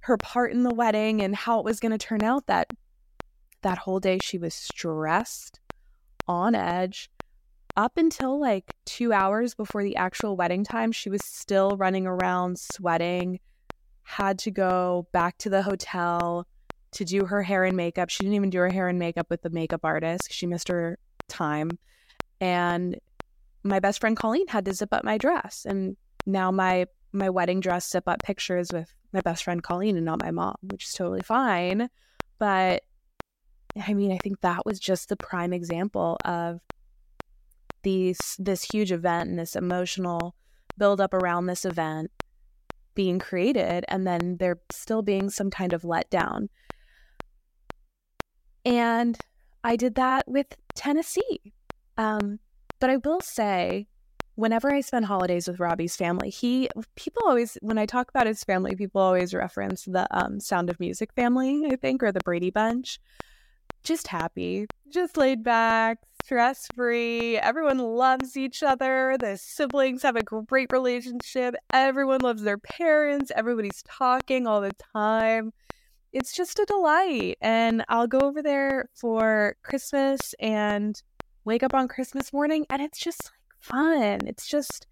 her 0.02 0.18
part 0.18 0.52
in 0.52 0.64
the 0.64 0.74
wedding 0.74 1.22
and 1.22 1.36
how 1.36 1.60
it 1.60 1.66
was 1.66 1.80
going 1.80 1.92
to 1.92 1.98
turn 1.98 2.24
out 2.24 2.48
that 2.48 2.72
that 3.62 3.80
whole 3.80 4.00
day 4.00 4.18
she 4.22 4.38
was 4.38 4.54
stressed 4.54 5.60
on 6.28 6.56
edge 6.56 7.10
up 7.80 7.96
until 7.96 8.38
like 8.38 8.76
two 8.86 9.14
hours 9.14 9.56
before 9.56 9.84
the 9.86 9.96
actual 9.96 10.36
wedding 10.36 10.66
time, 10.66 10.92
she 10.92 11.10
was 11.10 11.22
still 11.24 11.78
running 11.78 12.06
around 12.06 12.60
sweating, 12.60 13.40
had 14.04 14.38
to 14.38 14.52
go 14.52 15.08
back 15.14 15.38
to 15.38 15.50
the 15.50 15.62
hotel 15.62 16.46
to 16.92 17.06
do 17.06 17.24
her 17.24 17.42
hair 17.42 17.64
and 17.64 17.78
makeup. 17.78 18.10
She 18.10 18.24
didn't 18.24 18.36
even 18.36 18.50
do 18.50 18.58
her 18.60 18.70
hair 18.70 18.90
and 18.90 19.00
makeup 19.00 19.28
with 19.30 19.44
the 19.44 19.50
makeup 19.50 19.80
artist. 19.86 20.28
She 20.30 20.46
missed 20.46 20.68
her 20.68 21.00
time. 21.30 21.80
And 22.42 23.00
my 23.64 23.80
best 23.80 24.02
friend 24.02 24.18
Colleen 24.18 24.50
had 24.50 24.66
to 24.66 24.74
zip 24.74 24.94
up 24.94 25.06
my 25.06 25.18
dress. 25.18 25.66
And 25.66 25.96
now 26.26 26.52
my 26.52 26.86
my 27.14 27.30
wedding 27.30 27.62
dress 27.62 27.90
zip 27.90 28.10
up 28.10 28.22
pictures 28.22 28.72
with 28.74 28.94
my 29.14 29.22
best 29.22 29.46
friend 29.46 29.64
Colleen 29.64 29.96
and 29.96 30.06
not 30.06 30.22
my 30.22 30.32
mom, 30.32 30.56
which 30.64 30.84
is 30.84 30.92
totally 30.92 31.22
fine. 31.22 31.90
But 32.40 32.84
I 33.82 33.94
mean, 33.94 34.12
I 34.12 34.18
think 34.18 34.42
that 34.42 34.66
was 34.66 34.82
just 34.82 35.08
the 35.08 35.16
prime 35.16 35.54
example 35.54 36.18
of 36.26 36.60
these 37.84 38.36
this 38.40 38.64
huge 38.64 38.92
event 38.92 39.30
and 39.30 39.40
this 39.40 39.56
emotional 39.56 40.36
build 40.78 41.02
up 41.02 41.14
around 41.14 41.46
this 41.46 41.66
event 41.66 42.12
being 42.96 43.20
created 43.20 43.86
and 43.88 44.06
then 44.06 44.38
there 44.40 44.60
still 44.72 45.02
being 45.02 45.30
some 45.30 45.50
kind 45.50 45.74
of 45.74 45.84
letdown. 45.84 46.50
And 48.66 49.18
I 49.64 49.76
did 49.76 49.96
that 49.96 50.28
with 50.28 50.48
Tennessee. 50.76 51.54
Um, 51.98 52.40
but 52.80 52.90
I 52.90 52.98
will 52.98 53.22
say, 53.22 53.88
whenever 54.36 54.74
I 54.74 54.82
spend 54.82 55.06
holidays 55.06 55.48
with 55.48 55.60
Robbie's 55.60 55.96
family, 55.96 56.30
he 56.30 56.70
people 56.96 57.24
always 57.26 57.58
when 57.62 57.78
I 57.78 57.86
talk 57.86 58.10
about 58.10 58.28
his 58.28 58.44
family, 58.44 58.76
people 58.76 59.02
always 59.02 59.34
reference 59.34 59.84
the 59.84 60.08
um, 60.12 60.40
Sound 60.40 60.70
of 60.70 60.80
Music 60.80 61.14
family, 61.14 61.64
I 61.70 61.76
think, 61.76 62.02
or 62.02 62.12
the 62.12 62.22
Brady 62.22 62.50
Bunch. 62.50 63.00
Just 63.84 64.08
happy, 64.08 64.68
just 64.90 65.18
laid 65.18 65.44
back, 65.44 66.00
stress 66.24 66.68
free. 66.76 67.38
Everyone 67.38 67.80
loves 67.80 68.38
each 68.38 68.62
other. 68.62 69.18
The 69.20 69.38
siblings 69.38 70.04
have 70.04 70.16
a 70.16 70.24
great 70.24 70.72
relationship. 70.72 71.56
Everyone 71.74 72.22
loves 72.22 72.44
their 72.44 72.58
parents. 72.58 73.32
Everybody's 73.36 73.82
talking 73.84 74.46
all 74.46 74.62
the 74.62 74.74
time. 74.94 75.54
It's 76.12 76.36
just 76.36 76.60
a 76.60 76.66
delight. 76.66 77.38
And 77.42 77.84
I'll 77.88 78.08
go 78.08 78.20
over 78.20 78.44
there 78.44 78.90
for 78.94 79.56
Christmas 79.64 80.36
and 80.40 81.02
wake 81.46 81.64
up 81.64 81.74
on 81.74 81.88
Christmas 81.88 82.32
morning, 82.34 82.66
and 82.70 82.82
it's 82.82 83.00
just 83.00 83.24
like 83.26 83.34
fun. 83.60 84.28
It's 84.28 84.48
just 84.48 84.86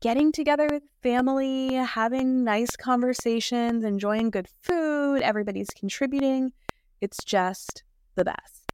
getting 0.00 0.30
together 0.30 0.68
with 0.70 0.84
family, 1.02 1.74
having 1.74 2.44
nice 2.44 2.76
conversations, 2.76 3.82
enjoying 3.84 4.30
good 4.30 4.46
food. 4.62 5.22
Everybody's 5.22 5.70
contributing. 5.70 6.52
It's 7.00 7.24
just 7.24 7.82
the 8.18 8.24
best. 8.24 8.72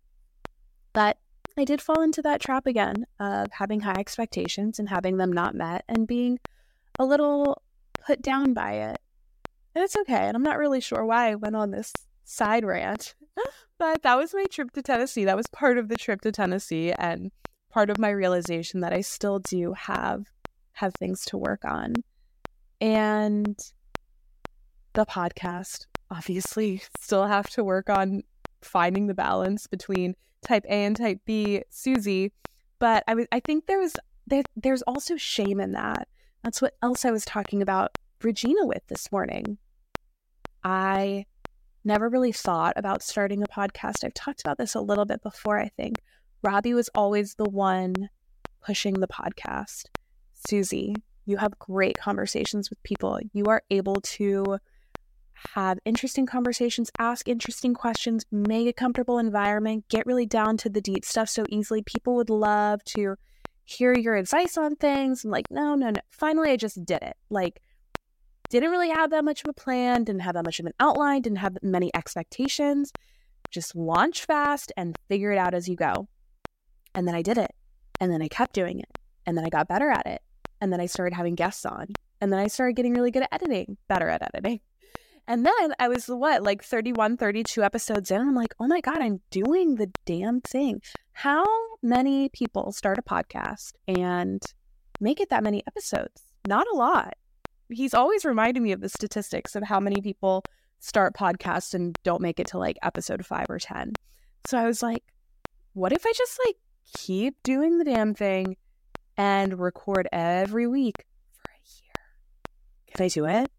But 0.93 1.19
I 1.57 1.65
did 1.65 1.81
fall 1.81 2.03
into 2.03 2.23
that 2.23 2.41
trap 2.41 2.67
again 2.67 3.07
of 3.21 3.53
having 3.53 3.81
high 3.81 3.99
expectations 3.99 4.79
and 4.79 4.89
having 4.89 5.19
them 5.19 5.33
not 5.33 5.55
met 5.55 5.85
and 5.89 6.07
being 6.07 6.41
a 6.99 7.05
little 7.05 7.63
put 8.05 8.23
down 8.23 8.55
by 8.55 8.73
it. 8.73 9.01
And 9.75 9.85
it's 9.85 9.97
okay. 9.97 10.27
And 10.27 10.37
I'm 10.37 10.43
not 10.43 10.59
really 10.59 10.81
sure 10.81 11.05
why 11.05 11.31
I 11.31 11.35
went 11.37 11.57
on 11.57 11.71
this 11.71 11.93
side 12.25 12.65
rant, 12.65 13.15
but 13.79 14.03
that 14.03 14.17
was 14.17 14.35
my 14.35 14.47
trip 14.47 14.73
to 14.73 14.83
Tennessee. 14.83 15.25
That 15.25 15.37
was 15.37 15.47
part 15.49 15.79
of 15.79 15.89
the 15.89 15.97
trip 15.97 16.23
to 16.23 16.33
Tennessee 16.33 16.93
and 16.93 17.31
part 17.71 17.91
of 17.91 17.99
my 17.99 18.11
realization 18.11 18.81
that 18.81 18.93
I 18.93 19.01
still 19.01 19.41
do 19.41 19.73
have 19.75 20.27
have 20.73 20.95
things 20.95 21.25
to 21.27 21.39
work 21.39 21.65
on. 21.65 21.95
And 22.81 23.57
the 24.95 25.07
podcast 25.07 25.87
obviously 26.11 26.83
still 27.01 27.27
have 27.27 27.49
to 27.51 27.65
work 27.65 27.89
on 27.91 28.23
finding 28.65 29.07
the 29.07 29.15
balance 29.15 29.67
between 29.67 30.15
type 30.45 30.65
A 30.67 30.85
and 30.85 30.97
type 30.97 31.21
B 31.25 31.63
Suzy. 31.71 32.33
But 32.79 33.05
I 33.07 33.15
was 33.15 33.27
I 33.33 33.41
think 33.41 33.67
there 33.67 33.79
was 33.79 33.95
there, 34.27 34.43
there's 34.57 34.83
also 34.83 35.17
shame 35.17 35.61
in 35.61 35.73
that. 35.73 36.09
That's 36.43 36.63
what 36.63 36.75
else 36.83 37.05
I 37.05 37.11
was 37.11 37.25
talking 37.25 37.63
about 37.63 37.97
Regina 38.23 38.67
with 38.67 38.87
this 38.89 39.11
morning. 39.13 39.59
I 40.63 41.27
never 41.85 42.09
really 42.09 42.33
thought 42.33 42.75
about 42.77 43.03
starting 43.03 43.43
a 43.43 43.47
podcast. 43.47 44.05
I've 44.05 44.15
talked 44.15 44.41
about 44.41 44.59
this 44.59 44.75
a 44.75 44.81
little 44.81 45.05
bit 45.05 45.23
before, 45.23 45.59
I 45.59 45.69
think. 45.69 46.03
Robbie 46.43 46.75
was 46.75 46.91
always 46.95 47.35
the 47.35 47.49
one 47.49 48.09
pushing 48.65 48.95
the 48.95 49.09
podcast. 49.09 49.85
Suzy, 50.49 50.95
you 51.27 51.37
have 51.37 51.59
great 51.59 51.99
conversations 51.99 52.71
with 52.71 52.83
people. 52.83 53.19
You 53.33 53.47
are 53.47 53.63
able 53.71 53.97
to 53.97 54.59
have 55.55 55.79
interesting 55.85 56.27
conversations, 56.27 56.91
ask 56.99 57.29
interesting 57.29 57.75
questions, 57.75 58.25
make 58.31 58.69
a 58.69 58.73
comfortable 58.73 59.19
environment, 59.19 59.85
get 59.89 60.07
really 60.07 60.27
down 60.27 60.57
to 60.59 60.69
the 60.69 60.81
deep 60.81 61.05
stuff 61.05 61.29
so 61.29 61.45
easily. 61.49 61.83
People 61.83 62.17
would 62.17 62.31
love 62.31 62.83
to 62.85 63.17
hear 63.65 63.95
your 63.95 64.15
advice 64.15 64.57
on 64.57 64.77
things. 64.77 65.25
I'm 65.25 65.31
like, 65.31 65.51
no, 65.51 65.75
no, 65.75 65.91
no. 65.91 66.01
Finally, 66.11 66.51
I 66.51 66.57
just 66.57 66.85
did 66.85 67.03
it. 67.03 67.17
Like, 67.31 67.61
didn't 68.51 68.71
really 68.71 68.91
have 68.91 69.11
that 69.11 69.25
much 69.25 69.43
of 69.43 69.49
a 69.49 69.55
plan, 69.55 70.05
didn't 70.05 70.23
have 70.23 70.35
that 70.35 70.45
much 70.45 70.61
of 70.61 70.67
an 70.67 70.75
outline, 70.81 71.23
didn't 71.23 71.39
have 71.39 71.57
many 71.63 71.91
expectations. 71.95 72.93
Just 73.51 73.75
launch 73.75 74.25
fast 74.25 74.73
and 74.77 74.97
figure 75.09 75.33
it 75.33 75.39
out 75.39 75.55
as 75.55 75.69
you 75.69 75.77
go. 75.77 76.09
And 76.95 77.07
then 77.09 77.15
I 77.15 77.23
did 77.23 77.39
it. 77.39 77.53
And 78.01 78.13
then 78.13 78.23
I 78.23 78.29
kept 78.29 78.53
doing 78.53 78.81
it. 78.81 78.99
And 79.27 79.37
then 79.37 79.45
I 79.45 79.49
got 79.49 79.69
better 79.69 79.91
at 79.91 80.07
it. 80.07 80.23
And 80.61 80.73
then 80.73 80.81
I 80.81 80.87
started 80.87 81.15
having 81.15 81.35
guests 81.35 81.65
on. 81.65 81.87
And 82.21 82.33
then 82.33 82.41
I 82.41 82.47
started 82.49 82.75
getting 82.75 82.95
really 82.95 83.11
good 83.11 83.23
at 83.23 83.33
editing, 83.33 83.77
better 83.89 84.09
at 84.09 84.23
editing. 84.23 84.61
And 85.27 85.47
then 85.47 85.75
I 85.79 85.89
was 85.89 86.07
what, 86.07 86.43
like 86.43 86.63
31, 86.63 87.17
32 87.17 87.63
episodes 87.63 88.11
in. 88.11 88.21
I'm 88.21 88.35
like, 88.35 88.55
oh 88.61 88.67
my 88.67 88.81
God, 88.81 88.99
I'm 89.01 89.21
doing 89.31 89.77
the 89.77 89.91
damn 90.05 90.41
thing. 90.43 90.83
How 91.13 91.45
many 91.83 92.29
people 92.31 92.73
start 92.73 92.99
a 92.99 93.03
podcast 93.03 93.73
and 93.87 94.43
make 95.01 95.21
it 95.21 95.31
that 95.31 95.45
many 95.45 95.63
episodes. 95.67 96.23
Not 96.47 96.67
a 96.73 96.77
lot. 96.77 97.15
He's 97.71 97.95
always 97.95 98.25
reminding 98.25 98.63
me 98.63 98.73
of 98.73 98.81
the 98.81 98.89
statistics 98.89 99.57
of 99.57 99.63
how 99.63 99.81
many 99.81 100.01
people 100.01 100.45
start 100.81 101.15
podcasts 101.15 101.75
and 101.75 101.97
don't 102.05 102.21
make 102.21 102.39
it 102.39 102.49
to 102.49 102.59
like 102.59 102.77
episode 102.83 103.25
five 103.25 103.47
or 103.49 103.59
10. 103.59 103.93
So 104.47 104.59
I 104.59 104.67
was 104.67 104.83
like, 104.83 105.03
what 105.73 105.93
if 105.93 106.05
I 106.07 106.13
just 106.17 106.39
like 106.47 106.57
keep 106.97 107.43
doing 107.43 107.79
the 107.79 107.85
damn 107.85 108.15
thing 108.15 108.57
and 109.17 109.59
record 109.59 110.09
every 110.13 110.67
week 110.67 111.07
for 111.33 111.51
a 111.51 111.61
year? 111.83 112.95
Can 112.95 113.05
I 113.05 113.09
do 113.09 113.25
it? 113.25 113.51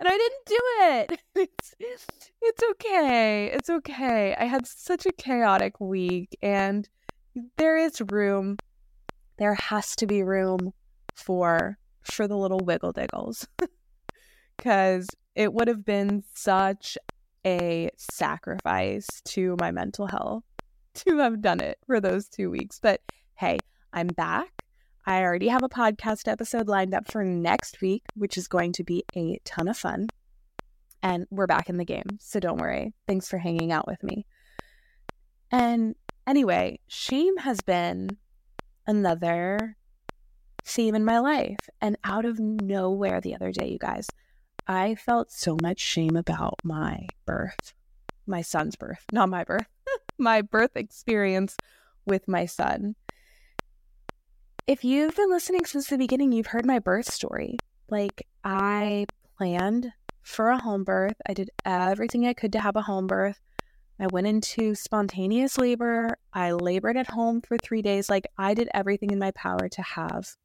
And 0.00 0.08
I 0.08 0.16
didn't 0.16 0.46
do 0.46 0.58
it. 0.80 1.20
It's, 1.80 2.32
it's 2.42 2.62
okay. 2.70 3.46
It's 3.52 3.70
okay. 3.70 4.34
I 4.36 4.44
had 4.46 4.66
such 4.66 5.06
a 5.06 5.12
chaotic 5.12 5.78
week, 5.78 6.36
and 6.42 6.88
there 7.56 7.76
is 7.76 8.02
room. 8.10 8.56
There 9.38 9.54
has 9.54 9.94
to 9.96 10.06
be 10.06 10.24
room 10.24 10.72
for 11.14 11.78
for 12.02 12.26
the 12.26 12.36
little 12.36 12.58
wiggle 12.58 12.92
diggles 12.92 13.46
because 14.56 15.06
it 15.36 15.52
would 15.52 15.68
have 15.68 15.84
been 15.84 16.24
such 16.34 16.98
a 17.46 17.90
sacrifice 17.96 19.06
to 19.24 19.56
my 19.60 19.70
mental 19.70 20.06
health 20.06 20.42
to 20.94 21.18
have 21.18 21.40
done 21.40 21.60
it 21.60 21.78
for 21.86 22.00
those 22.00 22.28
two 22.28 22.50
weeks. 22.50 22.80
But 22.82 23.00
hey, 23.36 23.58
I'm 23.92 24.08
back. 24.08 24.64
I 25.08 25.22
already 25.22 25.48
have 25.48 25.62
a 25.62 25.70
podcast 25.70 26.30
episode 26.30 26.68
lined 26.68 26.92
up 26.92 27.10
for 27.10 27.24
next 27.24 27.80
week, 27.80 28.02
which 28.14 28.36
is 28.36 28.46
going 28.46 28.74
to 28.74 28.84
be 28.84 29.06
a 29.16 29.40
ton 29.42 29.66
of 29.66 29.78
fun. 29.78 30.08
And 31.02 31.24
we're 31.30 31.46
back 31.46 31.70
in 31.70 31.78
the 31.78 31.86
game. 31.86 32.18
So 32.20 32.38
don't 32.38 32.60
worry. 32.60 32.92
Thanks 33.06 33.26
for 33.26 33.38
hanging 33.38 33.72
out 33.72 33.86
with 33.86 34.02
me. 34.02 34.26
And 35.50 35.94
anyway, 36.26 36.80
shame 36.88 37.38
has 37.38 37.62
been 37.62 38.18
another 38.86 39.78
theme 40.66 40.94
in 40.94 41.06
my 41.06 41.20
life. 41.20 41.56
And 41.80 41.96
out 42.04 42.26
of 42.26 42.38
nowhere 42.38 43.22
the 43.22 43.34
other 43.34 43.50
day, 43.50 43.68
you 43.68 43.78
guys, 43.78 44.08
I 44.66 44.94
felt 44.94 45.32
so 45.32 45.56
much 45.62 45.80
shame 45.80 46.16
about 46.16 46.56
my 46.62 47.06
birth, 47.24 47.72
my 48.26 48.42
son's 48.42 48.76
birth, 48.76 49.06
not 49.10 49.30
my 49.30 49.44
birth, 49.44 49.68
my 50.18 50.42
birth 50.42 50.76
experience 50.76 51.56
with 52.04 52.28
my 52.28 52.44
son. 52.44 52.94
If 54.68 54.84
you've 54.84 55.16
been 55.16 55.30
listening 55.30 55.64
since 55.64 55.88
the 55.88 55.96
beginning, 55.96 56.30
you've 56.30 56.48
heard 56.48 56.66
my 56.66 56.78
birth 56.78 57.10
story. 57.10 57.56
Like, 57.88 58.26
I 58.44 59.06
planned 59.38 59.94
for 60.20 60.50
a 60.50 60.58
home 60.58 60.84
birth, 60.84 61.14
I 61.26 61.32
did 61.32 61.48
everything 61.64 62.26
I 62.26 62.34
could 62.34 62.52
to 62.52 62.60
have 62.60 62.76
a 62.76 62.82
home 62.82 63.06
birth. 63.06 63.40
I 63.98 64.08
went 64.08 64.26
into 64.26 64.74
spontaneous 64.74 65.56
labor. 65.56 66.18
I 66.34 66.52
labored 66.52 66.98
at 66.98 67.08
home 67.08 67.40
for 67.40 67.56
three 67.56 67.80
days. 67.80 68.10
Like, 68.10 68.26
I 68.36 68.52
did 68.52 68.68
everything 68.74 69.10
in 69.10 69.18
my 69.18 69.30
power 69.30 69.70
to 69.70 69.80
have 69.80 70.36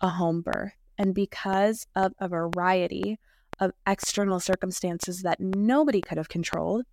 a 0.00 0.08
home 0.08 0.40
birth. 0.40 0.72
And 0.98 1.14
because 1.14 1.86
of 1.94 2.14
a 2.18 2.26
variety 2.26 3.20
of 3.60 3.70
external 3.86 4.40
circumstances 4.40 5.22
that 5.22 5.38
nobody 5.38 6.00
could 6.00 6.18
have 6.18 6.28
controlled. 6.28 6.84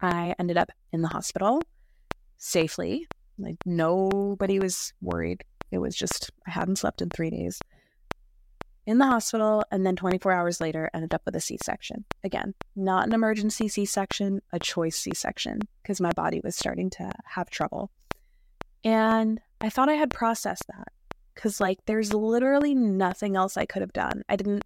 I 0.00 0.34
ended 0.38 0.56
up 0.56 0.70
in 0.94 1.02
the 1.02 1.08
hospital 1.08 1.60
safely. 2.38 3.06
Like 3.38 3.56
nobody 3.64 4.58
was 4.58 4.92
worried. 5.00 5.44
It 5.70 5.78
was 5.78 5.94
just, 5.94 6.30
I 6.46 6.50
hadn't 6.50 6.76
slept 6.76 7.02
in 7.02 7.10
three 7.10 7.30
days. 7.30 7.60
In 8.86 8.98
the 8.98 9.06
hospital, 9.06 9.62
and 9.70 9.86
then 9.86 9.94
24 9.94 10.32
hours 10.32 10.60
later, 10.60 10.90
ended 10.92 11.14
up 11.14 11.22
with 11.24 11.36
a 11.36 11.40
C 11.40 11.58
section. 11.62 12.04
Again, 12.24 12.54
not 12.74 13.06
an 13.06 13.14
emergency 13.14 13.68
C 13.68 13.84
section, 13.84 14.40
a 14.52 14.58
choice 14.58 14.96
C 14.96 15.12
section, 15.14 15.60
because 15.82 16.00
my 16.00 16.10
body 16.12 16.40
was 16.42 16.56
starting 16.56 16.90
to 16.90 17.12
have 17.24 17.50
trouble. 17.50 17.90
And 18.82 19.40
I 19.60 19.68
thought 19.68 19.90
I 19.90 19.94
had 19.94 20.10
processed 20.10 20.66
that 20.68 20.88
because, 21.34 21.60
like, 21.60 21.78
there's 21.86 22.14
literally 22.14 22.74
nothing 22.74 23.36
else 23.36 23.56
I 23.56 23.66
could 23.66 23.82
have 23.82 23.92
done. 23.92 24.22
I 24.28 24.36
didn't 24.36 24.64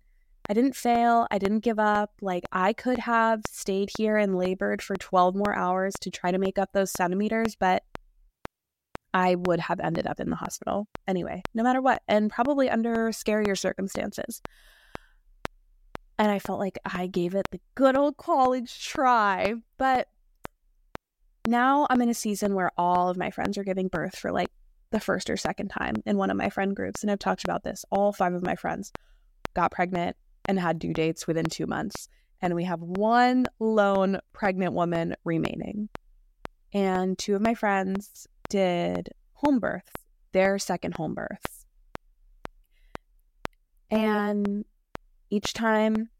I 0.48 0.52
didn't 0.52 0.76
fail. 0.76 1.26
I 1.30 1.38
didn't 1.38 1.60
give 1.60 1.78
up. 1.78 2.12
Like, 2.20 2.44
I 2.52 2.74
could 2.74 2.98
have 2.98 3.42
stayed 3.48 3.90
here 3.96 4.16
and 4.18 4.36
labored 4.36 4.82
for 4.82 4.94
12 4.94 5.34
more 5.34 5.54
hours 5.54 5.94
to 6.02 6.10
try 6.10 6.30
to 6.30 6.38
make 6.38 6.58
up 6.58 6.72
those 6.72 6.92
centimeters, 6.92 7.56
but 7.56 7.82
I 9.14 9.36
would 9.36 9.60
have 9.60 9.78
ended 9.78 10.08
up 10.08 10.18
in 10.18 10.28
the 10.28 10.36
hospital 10.36 10.88
anyway, 11.06 11.40
no 11.54 11.62
matter 11.62 11.80
what, 11.80 12.02
and 12.08 12.28
probably 12.28 12.68
under 12.68 13.10
scarier 13.10 13.56
circumstances. 13.56 14.42
And 16.18 16.30
I 16.30 16.40
felt 16.40 16.58
like 16.58 16.78
I 16.84 17.06
gave 17.06 17.36
it 17.36 17.46
the 17.52 17.60
good 17.76 17.96
old 17.96 18.16
college 18.16 18.84
try. 18.84 19.54
But 19.78 20.08
now 21.46 21.86
I'm 21.88 22.02
in 22.02 22.08
a 22.08 22.14
season 22.14 22.54
where 22.54 22.72
all 22.76 23.08
of 23.08 23.16
my 23.16 23.30
friends 23.30 23.56
are 23.56 23.64
giving 23.64 23.88
birth 23.88 24.16
for 24.16 24.32
like 24.32 24.50
the 24.90 25.00
first 25.00 25.30
or 25.30 25.36
second 25.36 25.68
time 25.68 25.94
in 26.06 26.16
one 26.16 26.30
of 26.30 26.36
my 26.36 26.50
friend 26.50 26.74
groups. 26.74 27.02
And 27.02 27.10
I've 27.10 27.18
talked 27.20 27.44
about 27.44 27.62
this. 27.62 27.84
All 27.90 28.12
five 28.12 28.34
of 28.34 28.44
my 28.44 28.56
friends 28.56 28.92
got 29.54 29.70
pregnant 29.70 30.16
and 30.44 30.58
had 30.58 30.78
due 30.80 30.92
dates 30.92 31.26
within 31.26 31.46
two 31.46 31.66
months. 31.66 32.08
And 32.40 32.54
we 32.54 32.64
have 32.64 32.80
one 32.80 33.46
lone 33.60 34.18
pregnant 34.32 34.72
woman 34.72 35.14
remaining. 35.24 35.88
And 36.72 37.16
two 37.16 37.36
of 37.36 37.42
my 37.42 37.54
friends 37.54 38.26
did 38.54 39.08
home 39.32 39.58
births, 39.58 39.90
their 40.30 40.60
second 40.60 40.94
home 40.94 41.12
births. 41.12 41.66
And 43.90 44.64
each 45.28 45.52
time 45.54 46.10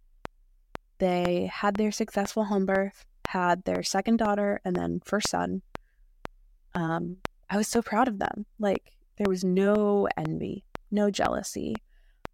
they 0.99 1.49
had 1.53 1.77
their 1.77 1.93
successful 1.93 2.47
home 2.47 2.67
birth, 2.67 3.05
had 3.29 3.63
their 3.63 3.85
second 3.85 4.17
daughter, 4.17 4.61
and 4.65 4.75
then 4.75 5.01
first 5.05 5.31
son, 5.31 5.63
um, 6.75 7.19
I 7.49 7.57
was 7.57 7.69
so 7.69 7.81
proud 7.81 8.09
of 8.09 8.19
them. 8.19 8.47
Like, 8.59 8.91
there 9.17 9.29
was 9.29 9.45
no 9.45 10.09
envy, 10.17 10.65
no 10.91 11.13
jealousy. 11.13 11.77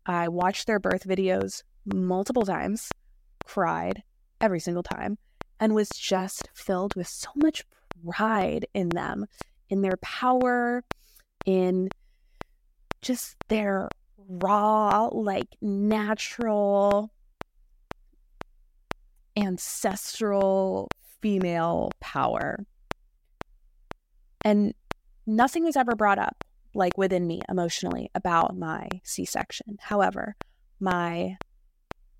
I 0.06 0.28
watched 0.28 0.66
their 0.66 0.80
birth 0.80 1.06
videos 1.06 1.62
multiple 1.84 2.46
times, 2.46 2.88
cried 3.44 4.02
every 4.40 4.60
single 4.60 4.82
time, 4.82 5.18
and 5.60 5.74
was 5.74 5.90
just 5.90 6.48
filled 6.54 6.94
with 6.94 7.06
so 7.06 7.28
much 7.36 7.66
pride 8.02 8.64
in 8.72 8.88
them, 8.88 9.26
in 9.70 9.82
their 9.82 9.96
power, 10.02 10.84
in 11.46 11.88
just 13.00 13.36
their 13.48 13.88
raw, 14.28 15.08
like 15.12 15.48
natural, 15.62 17.10
ancestral 19.36 20.88
female 21.22 21.90
power. 22.00 22.66
And 24.44 24.74
nothing 25.26 25.64
was 25.64 25.76
ever 25.76 25.94
brought 25.94 26.18
up, 26.18 26.44
like 26.74 26.98
within 26.98 27.26
me 27.26 27.40
emotionally, 27.48 28.10
about 28.14 28.56
my 28.56 28.88
C 29.02 29.24
section. 29.24 29.78
However, 29.80 30.36
my 30.78 31.36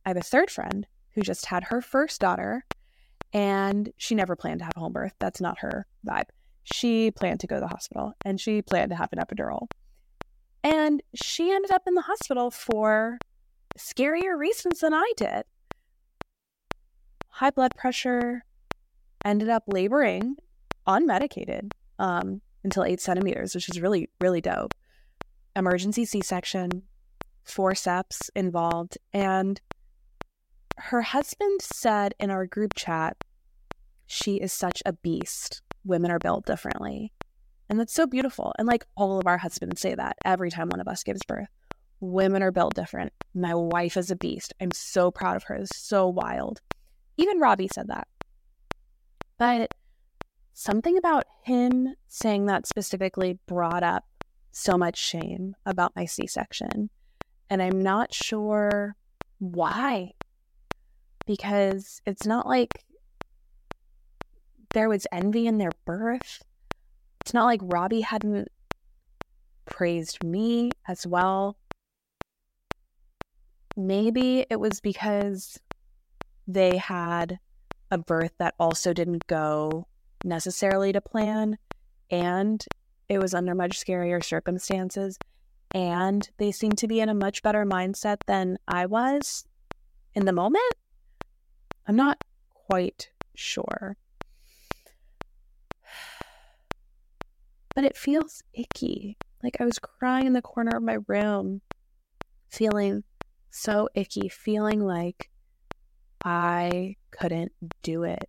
I 0.05 0.09
have 0.09 0.17
a 0.17 0.23
third 0.23 0.51
friend 0.51 0.87
who 1.15 1.23
just 1.23 1.47
had 1.47 1.65
her 1.65 1.83
first 1.83 2.21
daughter 2.21 2.65
and 3.33 3.93
she 3.97 4.15
never 4.15 4.35
planned 4.37 4.61
to 4.61 4.65
have 4.65 4.77
a 4.77 4.81
home 4.81 4.93
birth. 4.93 5.15
That's 5.19 5.41
not 5.41 5.59
her 5.61 5.87
vibe. 6.07 6.29
She 6.65 7.11
planned 7.11 7.41
to 7.41 7.47
go 7.47 7.57
to 7.57 7.61
the 7.61 7.69
hospital 7.69 8.15
and 8.25 8.41
she 8.41 8.63
planned 8.63 8.91
to 8.91 8.97
have 8.97 9.13
an 9.13 9.19
epidural. 9.19 9.69
And 10.63 11.03
she 11.15 11.51
ended 11.51 11.71
up 11.71 11.83
in 11.87 11.95
the 11.95 12.03
hospital 12.03 12.51
for 12.51 13.19
scarier 13.79 14.39
reasons 14.39 14.81
than 14.81 14.93
I 14.93 15.13
did. 15.17 15.45
High 17.29 17.51
blood 17.51 17.75
pressure, 17.77 18.45
ended 19.25 19.49
up 19.49 19.65
laboring 19.67 20.37
unmedicated 20.87 21.73
um, 21.99 22.41
until 22.65 22.85
eight 22.85 23.01
centimeters, 23.01 23.55
which 23.55 23.69
is 23.69 23.81
really, 23.81 24.09
really 24.21 24.41
dope. 24.41 24.73
Emergency 25.55 26.05
C 26.05 26.21
section, 26.21 26.83
forceps 27.45 28.31
involved, 28.35 28.99
and 29.13 29.61
her 30.79 31.03
husband 31.03 31.61
said 31.61 32.15
in 32.19 32.31
our 32.31 32.47
group 32.47 32.75
chat, 32.75 33.17
she 34.07 34.37
is 34.37 34.53
such 34.53 34.83
a 34.87 34.93
beast. 34.93 35.63
Women 35.85 36.11
are 36.11 36.19
built 36.19 36.47
differently. 36.47 37.13
And 37.69 37.79
that's 37.79 37.95
so 37.95 38.07
beautiful. 38.07 38.53
And 38.59 38.67
like 38.67 38.85
all 38.97 39.19
of 39.19 39.27
our 39.27 39.39
husbands 39.39 39.81
say 39.81 39.95
that 39.95 40.17
every 40.25 40.51
time 40.51 40.69
one 40.69 40.81
of 40.81 40.89
us 40.89 41.05
gives 41.05 41.23
birth. 41.27 41.49
Women 42.01 42.43
are 42.43 42.53
built 42.53 42.75
different. 42.75 43.13
My 43.35 43.55
wife 43.55 43.97
is 43.97 44.11
a 44.11 44.17
beast. 44.17 44.55
I'm 44.61 44.73
so 44.73 45.11
proud 45.11 45.37
of 45.37 45.45
her. 45.45 45.55
It's 45.57 45.77
so 45.77 46.09
wild. 46.09 46.61
Even 47.17 47.39
Robbie 47.39 47.69
said 47.73 47.89
that. 47.89 48.09
But 49.39 49.75
something 50.53 50.97
about 50.97 51.25
him 51.45 51.95
saying 52.09 52.47
that 52.47 52.67
specifically 52.67 53.39
brought 53.47 53.83
up 53.83 54.05
so 54.51 54.77
much 54.77 54.99
shame 54.99 55.55
about 55.65 55.95
my 55.95 56.07
C 56.07 56.27
section. 56.27 56.91
And 57.49 57.63
I'm 57.63 57.81
not 57.81 58.13
sure 58.13 58.97
why 59.39 60.13
because 61.27 62.03
it's 62.07 62.27
not 62.27 62.47
like 62.47 62.85
there 64.73 64.89
was 64.89 65.07
envy 65.13 65.47
in 65.47 65.59
their 65.59 65.73
birth. 65.85 66.43
It's 67.21 67.35
not 67.35 67.45
like 67.45 67.61
Robbie 67.63 68.03
hadn't 68.03 68.49
praised 69.67 70.23
me 70.25 70.71
as 70.89 71.07
well. 71.07 71.57
Maybe 73.77 74.47
it 74.51 74.59
was 74.61 74.81
because 74.81 75.59
they 76.47 76.77
had 76.77 77.39
a 77.91 77.99
birth 77.99 78.33
that 78.39 78.55
also 78.59 78.93
didn't 78.93 79.27
go 79.27 79.87
necessarily 80.25 80.93
to 80.93 81.01
plan 81.01 81.57
and 82.11 82.65
it 83.09 83.19
was 83.19 83.35
under 83.35 83.55
much 83.55 83.79
scarier 83.85 84.23
circumstances 84.23 85.19
and 85.75 86.29
they 86.39 86.53
seemed 86.53 86.79
to 86.79 86.89
be 86.89 87.01
in 87.01 87.09
a 87.09 87.15
much 87.15 87.43
better 87.43 87.65
mindset 87.65 88.19
than 88.27 88.59
I 88.67 88.87
was 88.87 89.45
in 90.15 90.27
the 90.27 90.33
moment. 90.33 90.75
I'm 91.87 91.97
not 91.97 92.23
quite 92.53 93.11
sure. 93.35 93.97
But 97.75 97.85
it 97.85 97.97
feels 97.97 98.43
icky. 98.53 99.17
Like 99.43 99.57
I 99.61 99.65
was 99.65 99.79
crying 99.79 100.27
in 100.27 100.33
the 100.33 100.43
corner 100.43 100.77
of 100.77 100.83
my 100.83 100.99
room, 101.07 101.63
feeling 102.51 103.05
so 103.51 103.89
icky, 103.95 104.29
feeling 104.29 104.81
like 104.81 105.31
I 106.25 106.97
couldn't 107.11 107.53
do 107.83 108.03
it, 108.05 108.29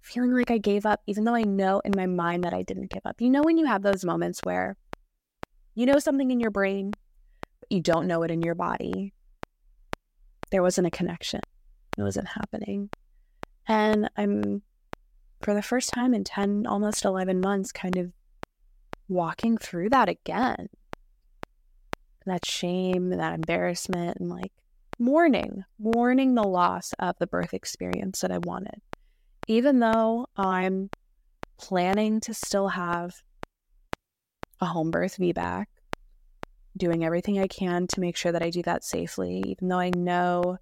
feeling 0.00 0.32
like 0.32 0.50
I 0.50 0.58
gave 0.58 0.86
up, 0.86 1.00
even 1.06 1.24
though 1.24 1.34
I 1.34 1.42
know 1.42 1.80
in 1.84 1.92
my 1.96 2.06
mind 2.06 2.44
that 2.44 2.54
I 2.54 2.62
didn't 2.62 2.90
give 2.90 3.04
up. 3.04 3.20
You 3.20 3.30
know, 3.30 3.42
when 3.42 3.58
you 3.58 3.66
have 3.66 3.82
those 3.82 4.04
moments 4.04 4.40
where 4.42 4.76
you 5.74 5.86
know 5.86 5.98
something 5.98 6.30
in 6.30 6.40
your 6.40 6.50
brain, 6.50 6.92
but 7.60 7.72
you 7.72 7.80
don't 7.80 8.06
know 8.06 8.22
it 8.22 8.30
in 8.30 8.42
your 8.42 8.54
body. 8.54 9.14
There 10.50 10.62
wasn't 10.62 10.86
a 10.86 10.90
connection, 10.90 11.40
it 11.96 12.02
wasn't 12.02 12.28
happening. 12.28 12.90
And 13.66 14.10
I'm, 14.16 14.62
for 15.40 15.54
the 15.54 15.62
first 15.62 15.90
time 15.90 16.14
in 16.14 16.24
10, 16.24 16.66
almost 16.66 17.04
11 17.04 17.40
months, 17.40 17.72
kind 17.72 17.96
of 17.96 18.12
walking 19.12 19.58
through 19.58 19.90
that 19.90 20.08
again. 20.08 20.68
That 22.26 22.44
shame, 22.44 23.10
that 23.10 23.34
embarrassment, 23.34 24.18
and 24.18 24.28
like 24.28 24.52
mourning, 24.98 25.64
mourning 25.78 26.34
the 26.34 26.42
loss 26.42 26.92
of 26.98 27.16
the 27.18 27.26
birth 27.26 27.52
experience 27.54 28.20
that 28.20 28.30
I 28.30 28.38
wanted. 28.38 28.80
Even 29.48 29.80
though 29.80 30.26
I'm 30.36 30.90
planning 31.58 32.20
to 32.20 32.34
still 32.34 32.68
have 32.68 33.22
a 34.60 34.66
home 34.66 34.90
birth 34.90 35.16
VBAC, 35.18 35.66
doing 36.76 37.04
everything 37.04 37.38
I 37.38 37.48
can 37.48 37.86
to 37.88 38.00
make 38.00 38.16
sure 38.16 38.32
that 38.32 38.42
I 38.42 38.50
do 38.50 38.62
that 38.62 38.84
safely, 38.84 39.42
even 39.46 39.68
though 39.68 39.78
I 39.78 39.90
know 39.90 40.58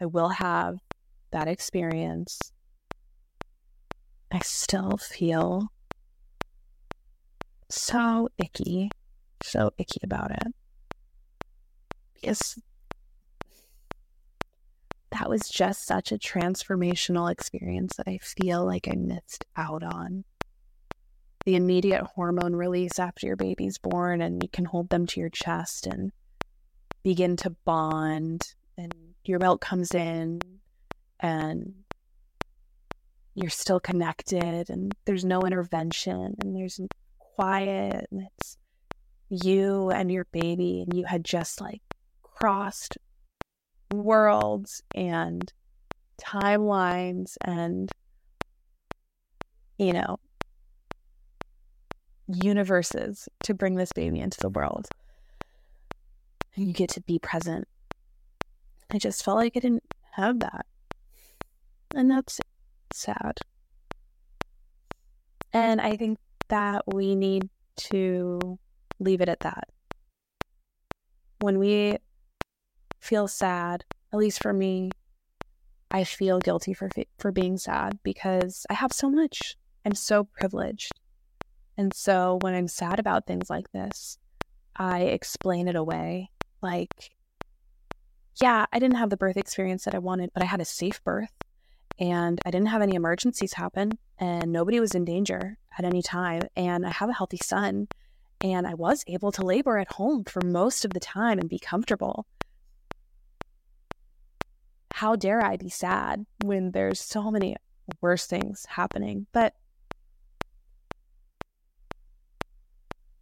I 0.00 0.06
will 0.06 0.28
have 0.28 0.78
that 1.32 1.48
experience. 1.48 2.52
I 4.30 4.38
still 4.40 4.96
feel 4.96 5.72
so 7.70 8.28
icky, 8.38 8.90
so 9.42 9.70
icky 9.78 10.00
about 10.02 10.30
it. 10.32 10.54
Because 12.14 12.58
that 15.10 15.28
was 15.28 15.48
just 15.48 15.86
such 15.86 16.12
a 16.12 16.18
transformational 16.18 17.30
experience 17.30 17.96
that 17.96 18.08
I 18.08 18.18
feel 18.18 18.64
like 18.64 18.88
I 18.88 18.96
missed 18.96 19.44
out 19.56 19.82
on 19.82 20.24
the 21.44 21.56
immediate 21.56 22.02
hormone 22.02 22.54
release 22.54 22.98
after 22.98 23.26
your 23.26 23.36
baby's 23.36 23.78
born 23.78 24.20
and 24.20 24.42
you 24.42 24.48
can 24.48 24.66
hold 24.66 24.90
them 24.90 25.06
to 25.06 25.20
your 25.20 25.30
chest 25.30 25.86
and 25.86 26.12
begin 27.02 27.36
to 27.36 27.50
bond 27.64 28.54
and 28.76 28.94
your 29.24 29.38
milk 29.38 29.60
comes 29.60 29.94
in 29.94 30.40
and 31.18 31.74
you're 33.34 33.50
still 33.50 33.80
connected 33.80 34.68
and 34.68 34.94
there's 35.06 35.24
no 35.24 35.42
intervention 35.42 36.34
and 36.40 36.54
there's 36.54 36.78
quiet 37.40 38.06
and 38.10 38.26
it's 38.26 38.58
you 39.30 39.88
and 39.90 40.12
your 40.12 40.26
baby 40.30 40.82
and 40.82 40.92
you 40.92 41.06
had 41.06 41.24
just 41.24 41.58
like 41.58 41.80
crossed 42.22 42.98
worlds 43.90 44.82
and 44.94 45.50
timelines 46.20 47.38
and 47.42 47.90
you 49.78 49.94
know 49.94 50.18
universes 52.28 53.26
to 53.42 53.54
bring 53.54 53.74
this 53.76 53.92
baby 53.92 54.20
into 54.20 54.38
the 54.40 54.50
world. 54.50 54.86
And 56.54 56.66
you 56.66 56.74
get 56.74 56.90
to 56.90 57.00
be 57.00 57.18
present. 57.18 57.66
I 58.90 58.98
just 58.98 59.24
felt 59.24 59.38
like 59.38 59.56
I 59.56 59.60
didn't 59.60 59.94
have 60.12 60.40
that. 60.40 60.66
And 61.94 62.10
that's 62.10 62.38
sad. 62.92 63.38
And 65.54 65.80
I 65.80 65.96
think 65.96 66.18
that 66.50 66.82
we 66.86 67.14
need 67.14 67.48
to 67.76 68.58
leave 68.98 69.20
it 69.20 69.28
at 69.28 69.40
that. 69.40 69.68
When 71.40 71.58
we 71.58 71.96
feel 73.00 73.26
sad, 73.26 73.84
at 74.12 74.18
least 74.18 74.42
for 74.42 74.52
me, 74.52 74.90
I 75.90 76.04
feel 76.04 76.38
guilty 76.38 76.74
for 76.74 76.90
for 77.18 77.32
being 77.32 77.56
sad 77.56 77.98
because 78.02 78.66
I 78.70 78.74
have 78.74 78.92
so 78.92 79.10
much. 79.10 79.56
I'm 79.84 79.94
so 79.94 80.24
privileged. 80.24 80.92
And 81.76 81.94
so 81.94 82.38
when 82.42 82.54
I'm 82.54 82.68
sad 82.68 83.00
about 83.00 83.26
things 83.26 83.48
like 83.48 83.72
this, 83.72 84.18
I 84.76 85.02
explain 85.02 85.66
it 85.66 85.76
away. 85.76 86.30
Like, 86.62 87.10
yeah, 88.40 88.66
I 88.72 88.78
didn't 88.78 88.98
have 88.98 89.10
the 89.10 89.16
birth 89.16 89.38
experience 89.38 89.84
that 89.84 89.94
I 89.94 89.98
wanted, 89.98 90.30
but 90.34 90.42
I 90.42 90.46
had 90.46 90.60
a 90.60 90.66
safe 90.66 91.02
birth 91.02 91.32
and 92.00 92.40
I 92.46 92.50
didn't 92.50 92.68
have 92.68 92.80
any 92.80 92.94
emergencies 92.94 93.52
happen 93.52 93.92
and 94.18 94.50
nobody 94.50 94.80
was 94.80 94.94
in 94.94 95.04
danger 95.04 95.58
at 95.78 95.84
any 95.84 96.02
time. 96.02 96.42
And 96.56 96.86
I 96.86 96.90
have 96.90 97.10
a 97.10 97.14
healthy 97.14 97.36
son 97.36 97.88
and 98.40 98.66
I 98.66 98.72
was 98.72 99.04
able 99.06 99.30
to 99.32 99.44
labor 99.44 99.76
at 99.76 99.92
home 99.92 100.24
for 100.24 100.40
most 100.42 100.86
of 100.86 100.94
the 100.94 101.00
time 101.00 101.38
and 101.38 101.48
be 101.48 101.58
comfortable. 101.58 102.26
How 104.94 105.14
dare 105.14 105.44
I 105.44 105.56
be 105.58 105.68
sad 105.68 106.24
when 106.42 106.72
there's 106.72 107.00
so 107.00 107.30
many 107.30 107.56
worse 108.00 108.26
things 108.26 108.66
happening? 108.66 109.26
But 109.32 109.54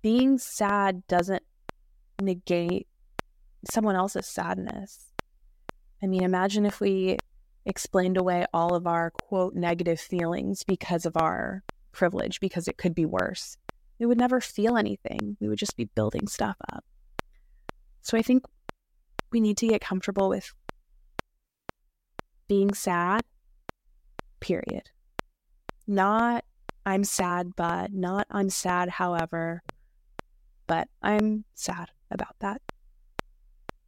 being 0.02 0.38
sad 0.38 1.04
doesn't 1.08 1.42
negate 2.20 2.86
someone 3.68 3.96
else's 3.96 4.26
sadness. 4.26 5.12
I 6.00 6.06
mean, 6.06 6.22
imagine 6.22 6.64
if 6.64 6.80
we 6.80 7.18
explained 7.68 8.16
away 8.16 8.46
all 8.52 8.74
of 8.74 8.86
our 8.86 9.10
quote 9.10 9.54
negative 9.54 10.00
feelings 10.00 10.64
because 10.64 11.06
of 11.06 11.16
our 11.16 11.62
privilege, 11.92 12.40
because 12.40 12.66
it 12.66 12.78
could 12.78 12.94
be 12.94 13.04
worse. 13.04 13.56
We 13.98 14.06
would 14.06 14.18
never 14.18 14.40
feel 14.40 14.76
anything. 14.76 15.36
We 15.40 15.48
would 15.48 15.58
just 15.58 15.76
be 15.76 15.84
building 15.84 16.26
stuff 16.26 16.56
up. 16.72 16.84
So 18.02 18.16
I 18.16 18.22
think 18.22 18.44
we 19.30 19.40
need 19.40 19.58
to 19.58 19.68
get 19.68 19.82
comfortable 19.82 20.28
with 20.30 20.52
being 22.48 22.72
sad, 22.72 23.22
period. 24.40 24.90
Not 25.86 26.44
I'm 26.86 27.04
sad, 27.04 27.54
but 27.54 27.92
not 27.92 28.26
I'm 28.30 28.48
sad, 28.48 28.88
however, 28.88 29.62
but 30.66 30.88
I'm 31.02 31.44
sad 31.54 31.90
about 32.10 32.36
that. 32.38 32.62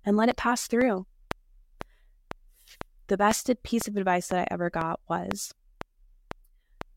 And 0.04 0.18
let 0.18 0.28
it 0.28 0.36
pass 0.36 0.66
through. 0.66 1.06
The 3.10 3.16
best 3.16 3.50
piece 3.64 3.88
of 3.88 3.96
advice 3.96 4.28
that 4.28 4.38
I 4.38 4.46
ever 4.52 4.70
got 4.70 5.00
was 5.08 5.52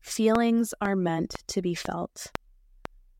feelings 0.00 0.72
are 0.80 0.94
meant 0.94 1.42
to 1.48 1.60
be 1.60 1.74
felt. 1.74 2.30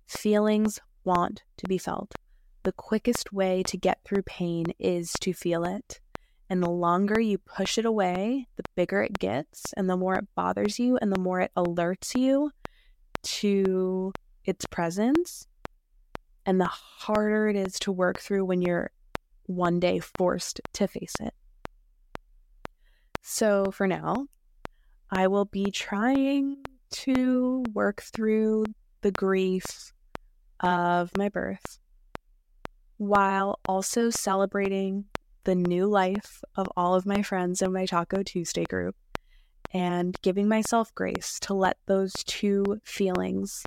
Feelings 0.07 0.79
want 1.03 1.43
to 1.57 1.67
be 1.67 1.77
felt. 1.77 2.15
The 2.63 2.71
quickest 2.71 3.33
way 3.33 3.65
to 3.65 3.77
get 3.77 3.99
through 4.05 4.23
pain 4.23 4.67
is 4.79 5.11
to 5.23 5.33
feel 5.33 5.65
it. 5.65 5.99
And 6.49 6.63
the 6.63 6.71
longer 6.71 7.19
you 7.19 7.39
push 7.39 7.79
it 7.79 7.85
away, 7.85 8.47
the 8.55 8.63
bigger 8.77 9.03
it 9.03 9.19
gets, 9.19 9.73
and 9.77 9.91
the 9.91 9.97
more 9.97 10.15
it 10.15 10.29
bothers 10.37 10.79
you, 10.79 10.97
and 10.99 11.13
the 11.13 11.19
more 11.19 11.41
it 11.41 11.51
alerts 11.57 12.15
you 12.15 12.53
to 13.23 14.13
its 14.45 14.67
presence 14.67 15.49
and 16.47 16.61
the 16.61 16.71
harder 16.71 17.49
it 17.49 17.57
is 17.57 17.77
to 17.81 17.91
work 17.91 18.21
through 18.21 18.45
when 18.45 18.63
you're 18.63 18.93
one 19.47 19.81
day 19.81 19.99
forced 19.99 20.61
to 20.75 20.87
face 20.87 21.15
it. 21.19 21.35
So 23.27 23.71
for 23.71 23.87
now, 23.87 24.27
I 25.11 25.29
will 25.29 25.47
be 25.47 25.71
trying 25.71 26.59
to 26.91 27.65
work 27.73 28.03
through 28.03 28.67
the 29.01 29.11
grief 29.11 29.95
of 30.61 31.11
my 31.17 31.31
birth 31.31 31.79
while 32.99 33.61
also 33.67 34.11
celebrating 34.11 35.07
the 35.45 35.55
new 35.55 35.87
life 35.87 36.45
of 36.55 36.69
all 36.77 36.95
of 36.95 37.07
my 37.07 37.23
friends 37.23 37.63
in 37.63 37.73
my 37.73 37.87
Taco 37.87 38.23
Tuesday 38.23 38.65
group 38.65 38.95
and 39.73 40.17
giving 40.21 40.47
myself 40.47 40.95
grace 40.95 41.39
to 41.41 41.55
let 41.55 41.79
those 41.87 42.13
two 42.27 42.79
feelings 42.85 43.65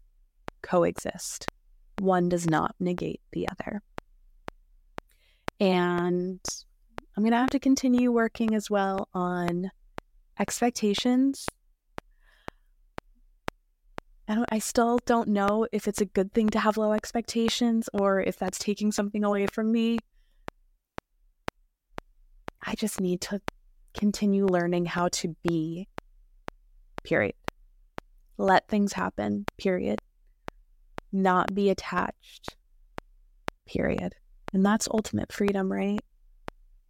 coexist 0.62 1.48
one 1.98 2.30
does 2.30 2.48
not 2.48 2.76
negate 2.80 3.22
the 3.32 3.48
other. 3.50 3.82
And 5.60 6.40
I'm 7.18 7.24
going 7.24 7.32
to 7.32 7.38
have 7.38 7.50
to 7.50 7.60
continue 7.60 8.12
working 8.12 8.54
as 8.54 8.70
well 8.70 9.10
on 9.14 9.72
expectations. 10.40 11.48
I, 14.30 14.46
I 14.52 14.60
still 14.60 15.00
don't 15.06 15.30
know 15.30 15.68
if 15.72 15.88
it's 15.88 16.00
a 16.00 16.06
good 16.06 16.32
thing 16.34 16.50
to 16.52 16.60
have 16.60 16.78
low 16.78 16.94
expectations 16.94 17.90
or 17.92 18.22
if 18.22 18.38
that's 18.38 18.60
taking 18.60 18.92
something 18.92 19.24
away 19.24 19.48
from 19.48 19.72
me. 19.72 19.98
I 22.64 22.76
just 22.76 23.02
need 23.02 23.22
to 23.22 23.42
continue 23.94 24.46
learning 24.46 24.86
how 24.86 25.08
to 25.08 25.36
be, 25.42 25.88
period. 27.04 27.34
Let 28.38 28.68
things 28.68 28.94
happen, 28.94 29.46
period 29.58 30.00
not 31.12 31.54
be 31.54 31.70
attached. 31.70 32.56
Period. 33.66 34.16
And 34.54 34.66
that's 34.66 34.88
ultimate 34.90 35.32
freedom, 35.32 35.72
right? 35.72 36.00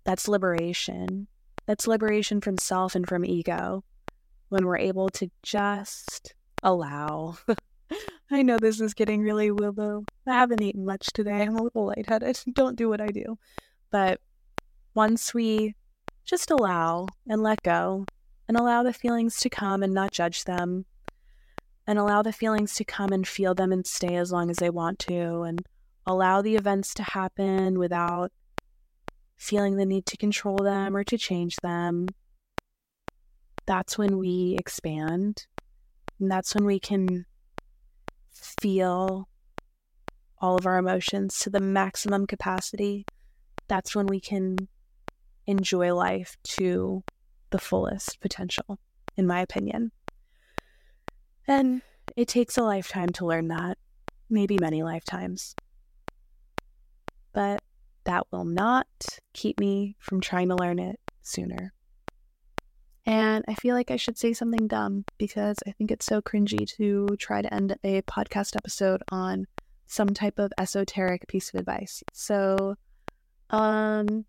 That's 0.07 0.29
liberation. 0.29 1.27
That's 1.65 1.85
liberation 1.85 2.39
from 2.39 2.57
self 2.57 2.95
and 2.95 3.05
from 3.05 3.25
ego 3.25 3.83
when 4.47 4.65
we're 4.65 4.77
able 4.77 5.09
to 5.09 5.29
just 5.43 6.33
allow. 6.63 7.37
I 8.31 8.41
know 8.41 8.57
this 8.57 8.79
is 8.79 8.93
getting 8.93 9.21
really 9.21 9.51
woo 9.51 9.71
woo. 9.71 10.05
I 10.25 10.31
haven't 10.31 10.61
eaten 10.61 10.85
much 10.85 11.07
today. 11.07 11.41
I'm 11.41 11.57
a 11.57 11.61
little 11.61 11.87
lightheaded. 11.87 12.39
Don't 12.53 12.77
do 12.77 12.87
what 12.87 13.01
I 13.01 13.07
do. 13.07 13.37
But 13.91 14.21
once 14.95 15.33
we 15.33 15.75
just 16.23 16.51
allow 16.51 17.07
and 17.27 17.43
let 17.43 17.61
go 17.61 18.05
and 18.47 18.55
allow 18.55 18.83
the 18.83 18.93
feelings 18.93 19.41
to 19.41 19.49
come 19.49 19.83
and 19.83 19.93
not 19.93 20.13
judge 20.13 20.45
them, 20.45 20.85
and 21.85 21.99
allow 21.99 22.21
the 22.21 22.31
feelings 22.31 22.75
to 22.75 22.85
come 22.85 23.11
and 23.11 23.27
feel 23.27 23.53
them 23.53 23.73
and 23.73 23.85
stay 23.85 24.15
as 24.15 24.31
long 24.31 24.49
as 24.49 24.55
they 24.55 24.69
want 24.69 24.99
to, 24.99 25.41
and 25.41 25.65
allow 26.05 26.41
the 26.41 26.55
events 26.55 26.93
to 26.93 27.03
happen 27.03 27.77
without 27.77 28.31
feeling 29.37 29.77
the 29.77 29.85
need 29.85 30.05
to 30.07 30.17
control 30.17 30.57
them 30.57 30.95
or 30.95 31.03
to 31.03 31.17
change 31.17 31.55
them, 31.57 32.07
that's 33.65 33.97
when 33.97 34.17
we 34.17 34.55
expand. 34.59 35.45
And 36.19 36.31
that's 36.31 36.55
when 36.55 36.65
we 36.65 36.79
can 36.79 37.25
feel 38.61 39.29
all 40.39 40.57
of 40.57 40.65
our 40.65 40.77
emotions 40.77 41.39
to 41.39 41.49
the 41.49 41.59
maximum 41.59 42.25
capacity. 42.25 43.05
That's 43.67 43.95
when 43.95 44.07
we 44.07 44.19
can 44.19 44.57
enjoy 45.45 45.93
life 45.93 46.37
to 46.43 47.03
the 47.49 47.59
fullest 47.59 48.19
potential, 48.19 48.79
in 49.15 49.27
my 49.27 49.41
opinion. 49.41 49.91
And 51.47 51.81
it 52.15 52.27
takes 52.27 52.57
a 52.57 52.63
lifetime 52.63 53.09
to 53.09 53.25
learn 53.25 53.47
that, 53.49 53.77
maybe 54.29 54.57
many 54.59 54.83
lifetimes. 54.83 55.55
But 57.33 57.61
that 58.07 58.25
will 58.31 58.45
not 58.45 58.87
keep 59.33 59.59
me 59.59 59.95
from 59.99 60.21
trying 60.21 60.47
to 60.47 60.55
learn 60.55 60.79
it 60.79 60.97
sooner. 61.21 61.73
And 63.05 63.43
I 63.47 63.53
feel 63.53 63.75
like 63.75 63.91
I 63.91 63.97
should 63.97 64.17
say 64.17 64.33
something 64.33 64.67
dumb 64.67 65.05
because 65.17 65.57
I 65.67 65.71
think 65.71 65.91
it's 65.91 66.05
so 66.05 66.21
cringy 66.21 66.65
to 66.77 67.07
try 67.19 67.41
to 67.41 67.53
end 67.53 67.77
a 67.83 68.01
podcast 68.03 68.55
episode 68.55 69.03
on 69.11 69.45
some 69.85 70.09
type 70.09 70.39
of 70.39 70.51
esoteric 70.57 71.27
piece 71.27 71.53
of 71.53 71.59
advice. 71.59 72.01
So, 72.13 72.75
um, 73.49 74.25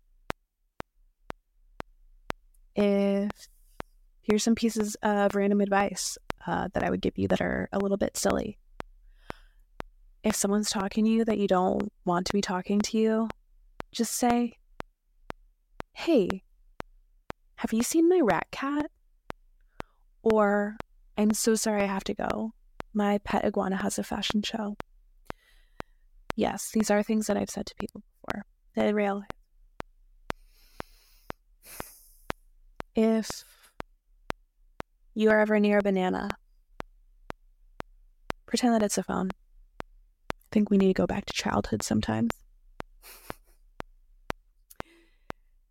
if 2.75 3.31
here's 4.21 4.43
some 4.43 4.55
pieces 4.55 4.95
of 5.01 5.35
random 5.35 5.61
advice 5.61 6.17
uh, 6.45 6.67
that 6.73 6.83
I 6.83 6.89
would 6.89 7.01
give 7.01 7.17
you 7.17 7.29
that 7.29 7.41
are 7.41 7.69
a 7.71 7.79
little 7.79 7.97
bit 7.97 8.17
silly. 8.17 8.57
If 10.23 10.35
someone's 10.35 10.69
talking 10.69 11.05
to 11.05 11.11
you 11.11 11.25
that 11.25 11.37
you 11.37 11.47
don't 11.47 11.91
want 12.03 12.27
to 12.27 12.33
be 12.33 12.41
talking 12.41 12.81
to 12.81 12.97
you, 12.97 13.29
just 13.91 14.13
say, 14.13 14.53
Hey, 15.93 16.43
have 17.55 17.73
you 17.73 17.83
seen 17.83 18.07
my 18.07 18.21
rat 18.23 18.47
cat? 18.51 18.89
Or, 20.21 20.77
I'm 21.17 21.33
so 21.33 21.55
sorry 21.55 21.83
I 21.83 21.87
have 21.87 22.03
to 22.05 22.13
go. 22.13 22.53
My 22.93 23.17
pet 23.19 23.43
iguana 23.45 23.77
has 23.77 23.99
a 23.99 24.03
fashion 24.03 24.41
show. 24.41 24.77
Yes, 26.35 26.71
these 26.71 26.89
are 26.89 27.03
things 27.03 27.27
that 27.27 27.35
I've 27.35 27.49
said 27.49 27.65
to 27.65 27.75
people 27.75 28.01
before. 28.01 28.45
They 28.75 28.93
realize. 28.93 29.25
If 32.95 33.43
you 35.13 35.29
are 35.29 35.39
ever 35.39 35.59
near 35.59 35.79
a 35.79 35.83
banana, 35.83 36.29
pretend 38.45 38.73
that 38.73 38.83
it's 38.83 38.97
a 38.97 39.03
phone. 39.03 39.31
I 39.81 40.47
think 40.51 40.69
we 40.69 40.77
need 40.77 40.87
to 40.87 40.93
go 40.93 41.07
back 41.07 41.25
to 41.25 41.33
childhood 41.33 41.83
sometimes. 41.83 42.31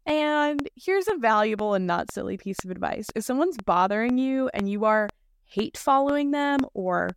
And 0.09 0.67
here's 0.75 1.07
a 1.07 1.19
valuable 1.19 1.75
and 1.75 1.87
not 1.87 2.11
silly 2.11 2.39
piece 2.39 2.65
of 2.65 2.71
advice. 2.71 3.09
If 3.15 3.25
someone's 3.25 3.59
bothering 3.59 4.17
you 4.17 4.49
and 4.55 4.69
you 4.69 4.87
are 4.87 5.11
hate 5.45 5.77
following 5.77 6.31
them 6.31 6.61
or 6.73 7.11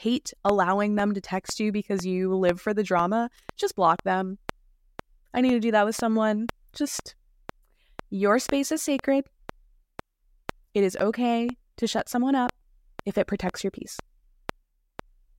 hate 0.00 0.32
allowing 0.44 0.94
them 0.94 1.12
to 1.14 1.20
text 1.20 1.58
you 1.58 1.72
because 1.72 2.06
you 2.06 2.32
live 2.36 2.60
for 2.60 2.72
the 2.72 2.84
drama, 2.84 3.30
just 3.56 3.74
block 3.74 4.04
them. 4.04 4.38
I 5.34 5.40
need 5.40 5.50
to 5.50 5.60
do 5.60 5.72
that 5.72 5.84
with 5.84 5.96
someone. 5.96 6.46
Just 6.72 7.16
your 8.10 8.38
space 8.38 8.70
is 8.70 8.80
sacred. 8.80 9.24
It 10.74 10.84
is 10.84 10.96
okay 11.00 11.48
to 11.78 11.86
shut 11.88 12.08
someone 12.08 12.36
up 12.36 12.52
if 13.06 13.18
it 13.18 13.26
protects 13.26 13.64
your 13.64 13.72
peace. 13.72 13.98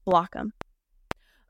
Block 0.04 0.34
them. 0.34 0.52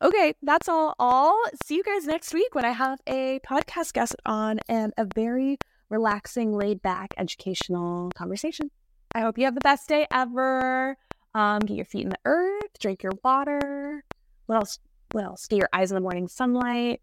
Okay, 0.02 0.34
that's 0.42 0.68
all. 0.68 0.94
All 0.98 1.42
see 1.62 1.76
you 1.76 1.82
guys 1.82 2.06
next 2.06 2.32
week 2.32 2.54
when 2.54 2.64
I 2.64 2.70
have 2.70 3.00
a 3.06 3.38
podcast 3.46 3.92
guest 3.92 4.16
on 4.24 4.58
and 4.68 4.94
a 4.96 5.06
very 5.14 5.58
relaxing, 5.90 6.52
laid 6.52 6.80
back, 6.80 7.12
educational 7.18 8.10
conversation. 8.14 8.70
I 9.14 9.20
hope 9.20 9.36
you 9.36 9.44
have 9.44 9.54
the 9.54 9.60
best 9.60 9.88
day 9.88 10.06
ever. 10.10 10.96
Um, 11.34 11.60
get 11.60 11.76
your 11.76 11.84
feet 11.84 12.04
in 12.04 12.08
the 12.08 12.18
earth, 12.24 12.78
drink 12.80 13.02
your 13.02 13.12
water. 13.22 14.02
What 14.46 14.56
else? 14.56 14.78
What 15.12 15.24
else? 15.24 15.46
Get 15.46 15.58
your 15.58 15.68
eyes 15.72 15.90
in 15.90 15.96
the 15.96 16.00
morning 16.00 16.28
sunlight 16.28 17.02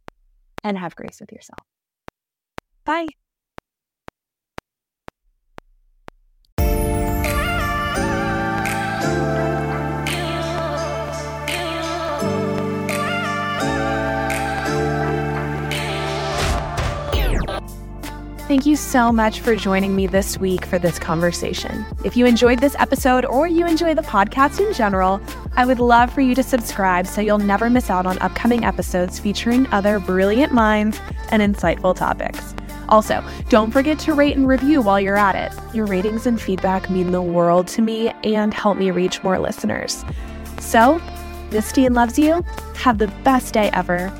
and 0.63 0.77
have 0.77 0.95
grace 0.95 1.19
with 1.19 1.31
yourself. 1.31 1.59
Bye. 2.83 3.07
Thank 18.57 18.65
you 18.65 18.75
so 18.75 19.11
much 19.11 19.41
for 19.41 19.55
joining 19.55 19.95
me 19.95 20.07
this 20.07 20.39
week 20.39 20.65
for 20.65 20.79
this 20.79 20.97
conversation. 20.97 21.85
If 22.03 22.17
you 22.17 22.25
enjoyed 22.25 22.57
this 22.57 22.75
episode 22.79 23.23
or 23.23 23.47
you 23.47 23.67
enjoy 23.67 23.93
the 23.93 24.01
podcast 24.01 24.59
in 24.59 24.73
general, 24.73 25.21
I 25.55 25.63
would 25.63 25.77
love 25.77 26.11
for 26.11 26.21
you 26.21 26.33
to 26.33 26.41
subscribe 26.41 27.05
so 27.05 27.21
you'll 27.21 27.37
never 27.37 27.69
miss 27.69 27.91
out 27.91 28.07
on 28.07 28.17
upcoming 28.17 28.65
episodes 28.65 29.19
featuring 29.19 29.67
other 29.71 29.99
brilliant 29.99 30.53
minds 30.53 30.99
and 31.29 31.43
insightful 31.43 31.95
topics. 31.95 32.55
Also, 32.89 33.23
don't 33.49 33.69
forget 33.69 33.99
to 33.99 34.15
rate 34.15 34.35
and 34.35 34.47
review 34.47 34.81
while 34.81 34.99
you're 34.99 35.17
at 35.17 35.35
it. 35.35 35.75
Your 35.75 35.85
ratings 35.85 36.25
and 36.25 36.41
feedback 36.41 36.89
mean 36.89 37.11
the 37.11 37.21
world 37.21 37.67
to 37.67 37.83
me 37.83 38.09
and 38.23 38.55
help 38.55 38.79
me 38.79 38.89
reach 38.89 39.23
more 39.23 39.37
listeners. 39.37 40.03
So, 40.59 40.99
Miss 41.51 41.71
Dean 41.71 41.93
loves 41.93 42.17
you. 42.17 42.43
Have 42.77 42.97
the 42.97 43.13
best 43.23 43.53
day 43.53 43.69
ever. 43.73 44.11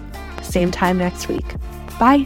Same 0.44 0.70
time 0.70 1.00
next 1.00 1.28
week. 1.28 1.56
Bye. 2.00 2.24